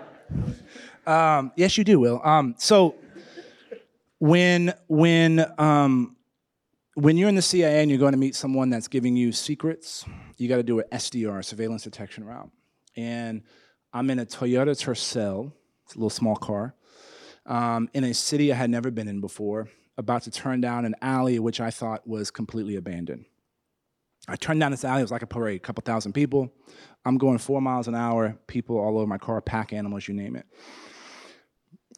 um, 1.06 1.52
yes, 1.58 1.78
you 1.78 1.84
do, 1.84 2.00
Will. 2.00 2.22
Um, 2.24 2.56
so 2.58 2.96
when 4.20 4.74
when 4.88 5.46
um, 5.58 6.17
when 6.98 7.16
you're 7.16 7.30
in 7.30 7.36
the 7.36 7.44
CIA 7.44 7.84
and 7.84 7.92
you're 7.92 8.00
going 8.00 8.14
to 8.14 8.18
meet 8.18 8.34
someone 8.34 8.72
that's 8.72 8.88
giving 8.88 9.16
you 9.16 9.32
secrets, 9.32 10.04
you 10.38 10.50
got 10.50 10.56
to 10.56 10.64
do 10.64 10.80
an 10.80 10.86
SDR, 10.92 11.46
surveillance 11.46 11.84
detection 11.84 12.26
route. 12.26 12.50
And 12.96 13.44
I'm 13.94 14.10
in 14.10 14.18
a 14.18 14.26
Toyota 14.26 14.72
Tercel, 14.72 15.54
it's 15.86 15.94
a 15.94 15.98
little 16.00 16.10
small 16.10 16.36
car, 16.36 16.74
um, 17.46 17.88
in 17.94 18.04
a 18.04 18.16
city 18.16 18.52
I 18.52 18.56
had 18.56 18.72
never 18.72 18.90
been 18.90 19.08
in 19.08 19.22
before, 19.22 19.68
about 19.96 20.24
to 20.24 20.32
turn 20.32 20.60
down 20.60 20.86
an 20.86 20.96
alley 21.00 21.38
which 21.38 21.62
I 21.62 21.70
thought 21.70 22.08
was 22.08 22.32
completely 22.32 22.78
abandoned. 22.78 23.26
I 24.28 24.36
turned 24.36 24.60
down 24.60 24.72
this 24.72 24.84
alley, 24.84 25.02
it 25.02 25.04
was 25.04 25.12
like 25.12 25.22
a 25.22 25.28
parade, 25.28 25.58
a 25.58 25.60
couple 25.60 25.84
thousand 25.84 26.14
people. 26.14 26.52
I'm 27.06 27.20
going 27.20 27.38
four 27.38 27.62
miles 27.62 27.88
an 27.88 27.94
hour, 27.94 28.40
people 28.48 28.76
all 28.76 28.98
over 28.98 29.06
my 29.06 29.20
car, 29.20 29.40
pack 29.40 29.72
animals, 29.72 30.08
you 30.08 30.16
name 30.16 30.36
it. 30.36 30.48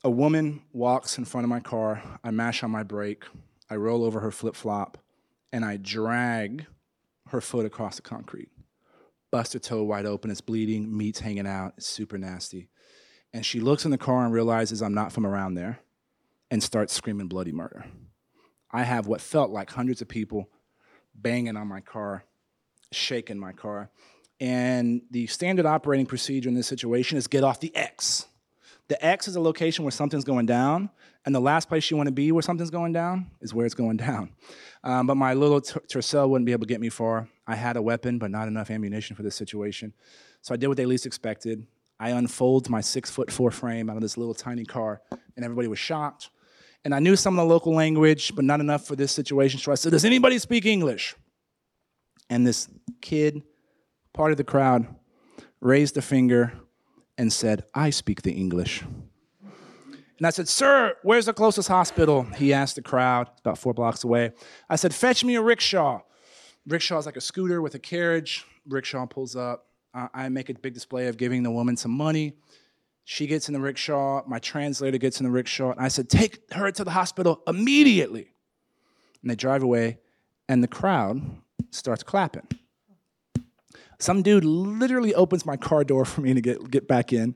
A 0.04 0.10
woman 0.10 0.62
walks 0.74 1.18
in 1.18 1.24
front 1.24 1.46
of 1.46 1.50
my 1.50 1.62
car, 1.62 2.04
I 2.22 2.32
mash 2.32 2.64
on 2.64 2.72
my 2.72 2.84
brake, 2.84 3.24
I 3.70 3.76
roll 3.76 4.04
over 4.04 4.20
her 4.20 4.32
flip 4.32 4.56
flop 4.56 4.98
and 5.52 5.64
I 5.64 5.78
drag 5.78 6.66
her 7.30 7.42
foot 7.42 7.66
across 7.66 7.96
the 7.98 8.02
concrete. 8.02 8.50
Bust 9.32 9.54
her 9.54 9.60
toe 9.60 9.84
wide 9.84 10.06
open, 10.06 10.32
it's 10.32 10.42
bleeding, 10.42 10.96
meat's 10.96 11.20
hanging 11.20 11.48
out, 11.48 11.74
it's 11.78 11.86
super 11.86 12.18
nasty. 12.18 12.70
And 13.32 13.46
she 13.46 13.60
looks 13.60 13.86
in 13.86 13.92
the 13.92 13.98
car 13.98 14.26
and 14.26 14.34
realizes 14.34 14.82
I'm 14.82 14.96
not 14.96 15.12
from 15.12 15.26
around 15.26 15.54
there 15.54 15.80
and 16.50 16.64
starts 16.64 16.94
screaming 16.94 17.28
bloody 17.28 17.52
murder. 17.52 17.86
I 18.72 18.84
have 18.84 19.08
what 19.08 19.22
felt 19.22 19.52
like 19.52 19.70
hundreds 19.70 20.02
of 20.02 20.08
people 20.08 20.50
banging 21.14 21.58
on 21.58 21.68
my 21.68 21.82
car, 21.82 22.24
shaking 22.92 23.38
my 23.38 23.52
car. 23.52 23.90
And 24.40 25.02
the 25.12 25.28
standard 25.28 25.66
operating 25.66 26.06
procedure 26.06 26.50
in 26.50 26.56
this 26.56 26.68
situation 26.68 27.18
is 27.18 27.28
get 27.28 27.44
off 27.44 27.60
the 27.60 27.76
X. 27.76 28.26
The 28.88 29.04
X 29.06 29.28
is 29.28 29.36
a 29.36 29.42
location 29.42 29.84
where 29.84 29.92
something's 29.92 30.24
going 30.24 30.48
down, 30.48 30.90
and 31.26 31.36
the 31.36 31.40
last 31.40 31.68
place 31.68 31.90
you 31.92 31.98
want 31.98 32.08
to 32.08 32.14
be 32.14 32.32
where 32.32 32.42
something's 32.42 32.70
going 32.70 32.94
down 32.94 33.30
is 33.42 33.54
where 33.54 33.66
it's 33.66 33.76
going 33.76 33.98
down. 33.98 34.32
Um, 34.84 35.08
but 35.08 35.16
my 35.16 35.34
little 35.34 35.62
ter- 35.62 35.82
Tercel 35.82 36.30
wouldn't 36.30 36.46
be 36.46 36.54
able 36.54 36.62
to 36.62 36.68
get 36.68 36.80
me 36.80 36.90
far. 36.90 37.28
I 37.46 37.56
had 37.56 37.76
a 37.76 37.82
weapon, 37.82 38.18
but 38.18 38.32
not 38.32 38.48
enough 38.48 38.72
ammunition 38.72 39.16
for 39.16 39.24
this 39.24 39.36
situation. 39.36 39.94
So 40.42 40.54
I 40.54 40.58
did 40.58 40.68
what 40.68 40.78
they 40.78 40.86
least 40.86 41.06
expected. 41.06 41.68
I 42.00 42.12
unfolded 42.12 42.70
my 42.70 42.82
six 42.82 43.12
foot 43.12 43.30
four 43.30 43.52
frame 43.52 43.90
out 43.90 43.98
of 43.98 44.02
this 44.02 44.18
little 44.18 44.34
tiny 44.34 44.64
car, 44.64 45.02
and 45.36 45.44
everybody 45.44 45.68
was 45.68 45.80
shocked. 45.80 46.30
And 46.86 46.96
I 46.96 47.00
knew 47.00 47.18
some 47.18 47.38
of 47.38 47.46
the 47.46 47.54
local 47.54 47.74
language, 47.74 48.34
but 48.36 48.46
not 48.46 48.62
enough 48.62 48.88
for 48.88 48.96
this 48.96 49.12
situation. 49.12 49.60
So 49.60 49.72
I 49.72 49.76
said, 49.76 49.92
Does 49.92 50.06
anybody 50.06 50.40
speak 50.40 50.66
English? 50.66 51.16
And 52.30 52.48
this 52.48 52.70
kid, 53.02 53.42
part 54.14 54.32
of 54.32 54.38
the 54.38 54.44
crowd, 54.44 54.88
raised 55.60 55.98
a 55.98 56.02
finger 56.02 56.54
and 57.18 57.34
said, 57.34 57.66
I 57.74 57.90
speak 57.90 58.22
the 58.22 58.32
English. 58.32 58.84
And 60.20 60.28
I 60.28 60.30
said, 60.32 60.50
Sir, 60.50 60.96
where's 61.02 61.26
the 61.26 61.34
closest 61.34 61.70
hospital? 61.70 62.24
He 62.36 62.54
asked 62.54 62.76
the 62.76 62.82
crowd, 62.82 63.30
about 63.40 63.58
four 63.58 63.74
blocks 63.74 64.04
away. 64.04 64.34
I 64.70 64.76
said, 64.76 64.94
Fetch 64.94 65.24
me 65.24 65.36
a 65.36 65.42
rickshaw. 65.42 66.02
Rickshaw 66.68 66.98
is 67.00 67.06
like 67.06 67.16
a 67.16 67.22
scooter 67.22 67.62
with 67.62 67.74
a 67.76 67.80
carriage. 67.80 68.46
Rickshaw 68.68 69.06
pulls 69.06 69.36
up. 69.36 69.66
I 69.94 70.30
make 70.30 70.50
a 70.50 70.54
big 70.54 70.74
display 70.74 71.08
of 71.08 71.18
giving 71.18 71.42
the 71.42 71.50
woman 71.50 71.76
some 71.76 71.92
money. 71.92 72.34
She 73.06 73.26
gets 73.26 73.48
in 73.48 73.54
the 73.54 73.60
rickshaw. 73.60 74.22
My 74.28 74.38
translator 74.38 75.00
gets 75.00 75.20
in 75.20 75.24
the 75.24 75.32
rickshaw. 75.32 75.72
And 75.72 75.80
I 75.80 75.88
said, 75.88 76.10
Take 76.10 76.54
her 76.54 76.70
to 76.70 76.84
the 76.84 76.92
hospital 76.92 77.42
immediately. 77.48 78.34
And 79.22 79.32
they 79.32 79.36
drive 79.36 79.64
away, 79.64 80.00
and 80.48 80.62
the 80.62 80.68
crowd 80.68 81.22
starts 81.72 82.04
clapping. 82.04 82.48
Some 84.00 84.22
dude 84.22 84.46
literally 84.46 85.16
opens 85.16 85.46
my 85.46 85.58
car 85.58 85.84
door 85.84 86.06
for 86.06 86.22
me 86.22 86.34
to 86.34 86.42
get, 86.42 86.70
get 86.70 86.88
back 86.88 87.12
in. 87.12 87.36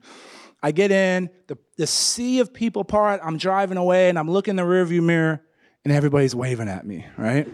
I 0.63 0.71
get 0.71 0.91
in, 0.91 1.29
the, 1.47 1.57
the 1.77 1.85
sea 1.85 2.39
of 2.39 2.53
people 2.53 2.85
part, 2.85 3.19
I'm 3.21 3.37
driving 3.37 3.77
away 3.77 4.07
and 4.07 4.17
I'm 4.17 4.31
looking 4.31 4.53
in 4.53 4.55
the 4.55 4.63
rearview 4.63 5.03
mirror 5.03 5.41
and 5.83 5.93
everybody's 5.93 6.33
waving 6.33 6.69
at 6.69 6.87
me, 6.87 7.05
right? 7.17 7.45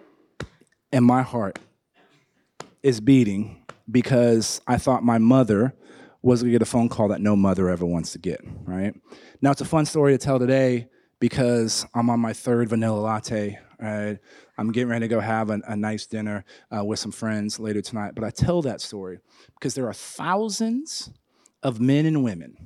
and 0.92 1.02
my 1.02 1.22
heart 1.22 1.58
is 2.82 3.00
beating 3.00 3.64
because 3.90 4.60
I 4.66 4.76
thought 4.76 5.02
my 5.02 5.16
mother 5.16 5.74
was 6.20 6.42
gonna 6.42 6.52
get 6.52 6.60
a 6.60 6.66
phone 6.66 6.90
call 6.90 7.08
that 7.08 7.22
no 7.22 7.36
mother 7.36 7.70
ever 7.70 7.86
wants 7.86 8.12
to 8.12 8.18
get, 8.18 8.40
right? 8.64 8.94
Now 9.40 9.52
it's 9.52 9.62
a 9.62 9.66
fun 9.66 9.86
story 9.86 10.12
to 10.12 10.18
tell 10.18 10.38
today 10.38 10.88
because 11.20 11.86
I'm 11.94 12.10
on 12.10 12.20
my 12.20 12.34
third 12.34 12.68
vanilla 12.68 13.00
latte, 13.00 13.58
right? 13.80 14.18
I'm 14.58 14.72
getting 14.72 14.90
ready 14.90 15.04
to 15.04 15.08
go 15.08 15.20
have 15.20 15.48
a, 15.48 15.60
a 15.66 15.76
nice 15.76 16.06
dinner 16.06 16.44
uh, 16.76 16.84
with 16.84 16.98
some 16.98 17.12
friends 17.12 17.58
later 17.58 17.80
tonight. 17.80 18.12
But 18.14 18.24
I 18.24 18.30
tell 18.30 18.60
that 18.62 18.80
story 18.82 19.20
because 19.54 19.74
there 19.74 19.86
are 19.86 19.94
thousands 19.94 21.10
of 21.66 21.80
men 21.80 22.06
and 22.06 22.22
women 22.22 22.56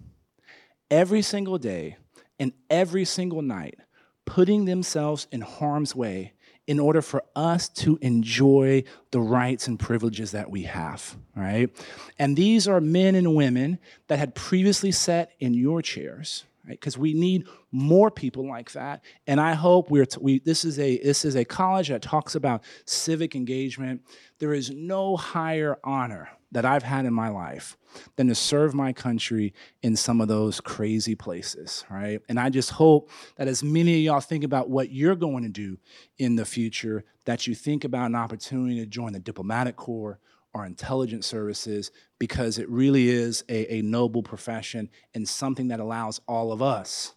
every 0.90 1.22
single 1.22 1.56
day 1.56 1.96
and 2.38 2.52
every 2.68 3.06
single 3.06 3.40
night 3.40 3.78
putting 4.26 4.66
themselves 4.66 5.26
in 5.32 5.40
harm's 5.40 5.96
way 5.96 6.34
in 6.66 6.78
order 6.78 7.00
for 7.00 7.24
us 7.34 7.70
to 7.70 7.98
enjoy 8.02 8.84
the 9.10 9.20
rights 9.20 9.66
and 9.66 9.80
privileges 9.80 10.32
that 10.32 10.50
we 10.50 10.64
have, 10.64 11.16
right? 11.34 11.70
And 12.18 12.36
these 12.36 12.68
are 12.68 12.78
men 12.78 13.14
and 13.14 13.34
women 13.34 13.78
that 14.08 14.18
had 14.18 14.34
previously 14.34 14.92
sat 14.92 15.30
in 15.40 15.54
your 15.54 15.80
chairs, 15.80 16.44
right? 16.68 16.78
Because 16.78 16.98
we 16.98 17.14
need 17.14 17.46
more 17.72 18.10
people 18.10 18.46
like 18.46 18.70
that. 18.72 19.02
And 19.26 19.40
I 19.40 19.54
hope 19.54 19.90
we're 19.90 20.04
t- 20.04 20.20
we 20.20 20.40
this 20.40 20.62
is 20.62 20.78
a 20.78 20.98
this 20.98 21.24
is 21.24 21.36
a 21.36 21.44
college 21.46 21.88
that 21.88 22.02
talks 22.02 22.34
about 22.34 22.62
civic 22.84 23.34
engagement. 23.34 24.02
There 24.40 24.52
is 24.52 24.68
no 24.70 25.16
higher 25.16 25.78
honor 25.82 26.28
that 26.52 26.64
I've 26.64 26.82
had 26.82 27.04
in 27.04 27.14
my 27.14 27.28
life 27.28 27.76
than 28.16 28.28
to 28.28 28.34
serve 28.34 28.74
my 28.74 28.92
country 28.92 29.52
in 29.82 29.96
some 29.96 30.20
of 30.20 30.28
those 30.28 30.60
crazy 30.60 31.14
places, 31.14 31.84
right? 31.90 32.20
And 32.28 32.38
I 32.38 32.50
just 32.50 32.70
hope 32.70 33.10
that 33.36 33.48
as 33.48 33.62
many 33.62 33.94
of 33.94 34.00
y'all 34.00 34.20
think 34.20 34.44
about 34.44 34.68
what 34.68 34.90
you're 34.90 35.16
going 35.16 35.42
to 35.42 35.48
do 35.48 35.78
in 36.18 36.36
the 36.36 36.44
future, 36.44 37.04
that 37.24 37.46
you 37.46 37.54
think 37.54 37.84
about 37.84 38.06
an 38.06 38.14
opportunity 38.14 38.80
to 38.80 38.86
join 38.86 39.12
the 39.12 39.20
diplomatic 39.20 39.76
corps 39.76 40.18
or 40.52 40.66
intelligence 40.66 41.26
services 41.26 41.90
because 42.18 42.58
it 42.58 42.68
really 42.68 43.08
is 43.08 43.44
a, 43.48 43.74
a 43.74 43.82
noble 43.82 44.22
profession 44.22 44.88
and 45.14 45.28
something 45.28 45.68
that 45.68 45.80
allows 45.80 46.20
all 46.26 46.52
of 46.52 46.60
us 46.60 47.14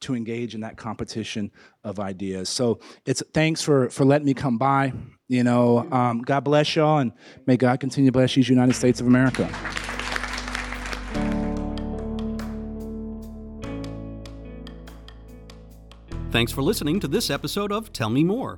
to 0.00 0.14
engage 0.14 0.54
in 0.54 0.60
that 0.60 0.76
competition 0.76 1.50
of 1.84 2.00
ideas. 2.00 2.48
So 2.48 2.80
it's 3.06 3.22
thanks 3.32 3.62
for 3.62 3.90
for 3.90 4.04
letting 4.04 4.26
me 4.26 4.34
come 4.34 4.58
by. 4.58 4.92
You 5.28 5.44
know, 5.44 5.90
um, 5.92 6.22
God 6.22 6.40
bless 6.40 6.74
y'all, 6.74 6.98
and 6.98 7.12
may 7.46 7.56
God 7.56 7.78
continue 7.80 8.08
to 8.10 8.12
bless 8.12 8.34
these 8.34 8.48
United 8.48 8.74
States 8.74 9.00
of 9.00 9.06
America. 9.06 9.48
Thanks 16.30 16.52
for 16.52 16.62
listening 16.62 17.00
to 17.00 17.08
this 17.08 17.28
episode 17.28 17.72
of 17.72 17.92
Tell 17.92 18.08
Me 18.08 18.22
More. 18.22 18.56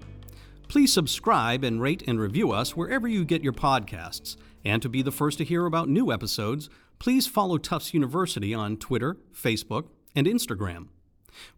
Please 0.69 0.93
subscribe 0.93 1.65
and 1.65 1.81
rate 1.81 2.03
and 2.07 2.21
review 2.21 2.53
us 2.53 2.77
wherever 2.77 3.09
you 3.09 3.25
get 3.25 3.43
your 3.43 3.55
podcasts. 3.55 4.37
And 4.65 4.81
to 4.83 4.89
be 4.89 5.03
the 5.03 5.11
first 5.11 5.39
to 5.39 5.45
hear 5.45 5.67
about 5.67 5.89
new 5.89 6.13
episodes, 6.13 6.69
please 6.99 7.27
follow 7.27 7.59
Tufts 7.59 7.95
University 7.95 8.55
on 8.55 8.77
Twitter, 8.77 9.17
Facebook, 9.35 9.89
and 10.15 10.27
Instagram. 10.27 10.89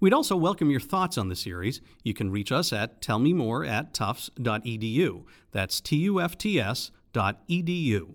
We'd 0.00 0.14
also 0.14 0.36
welcome 0.36 0.70
your 0.70 0.80
thoughts 0.80 1.18
on 1.18 1.28
the 1.28 1.36
series. 1.36 1.80
You 2.02 2.14
can 2.14 2.30
reach 2.30 2.52
us 2.52 2.72
at 2.72 3.00
tellmemore 3.00 3.68
at 3.68 3.94
tufts.edu. 3.94 5.24
That's 5.52 5.80
T 5.80 5.96
U 5.96 6.20
F 6.20 6.38
T 6.38 6.60
S 6.60 6.90
dot 7.12 7.46
edu. 7.48 8.14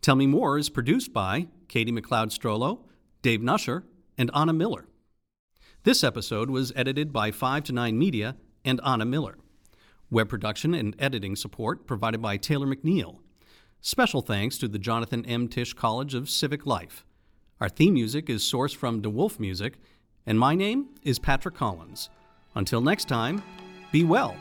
Tell 0.00 0.16
Me 0.16 0.26
More 0.26 0.56
is 0.56 0.70
produced 0.70 1.12
by 1.12 1.48
Katie 1.68 1.92
McLeod 1.92 2.30
Strollo, 2.30 2.86
Dave 3.20 3.40
Nusher, 3.40 3.82
and 4.16 4.30
Anna 4.34 4.54
Miller. 4.54 4.86
This 5.82 6.02
episode 6.02 6.48
was 6.48 6.72
edited 6.74 7.12
by 7.12 7.30
5 7.30 7.64
to 7.64 7.72
9 7.72 7.98
Media 7.98 8.36
and 8.64 8.80
Anna 8.84 9.04
Miller. 9.04 9.36
Web 10.10 10.28
production 10.28 10.74
and 10.74 10.96
editing 10.98 11.36
support 11.36 11.86
provided 11.86 12.22
by 12.22 12.38
Taylor 12.38 12.66
McNeil. 12.66 13.18
Special 13.82 14.22
thanks 14.22 14.58
to 14.58 14.68
the 14.68 14.78
Jonathan 14.78 15.24
M. 15.26 15.48
Tisch 15.48 15.74
College 15.74 16.14
of 16.14 16.28
Civic 16.30 16.66
Life. 16.66 17.04
Our 17.60 17.68
theme 17.68 17.94
music 17.94 18.30
is 18.30 18.42
sourced 18.42 18.74
from 18.74 19.02
De 19.02 19.10
Wolfe 19.10 19.38
Music, 19.38 19.78
and 20.26 20.38
my 20.38 20.54
name 20.54 20.88
is 21.02 21.18
Patrick 21.18 21.54
Collins. 21.54 22.10
Until 22.54 22.80
next 22.80 23.08
time, 23.08 23.42
be 23.92 24.04
well. 24.04 24.36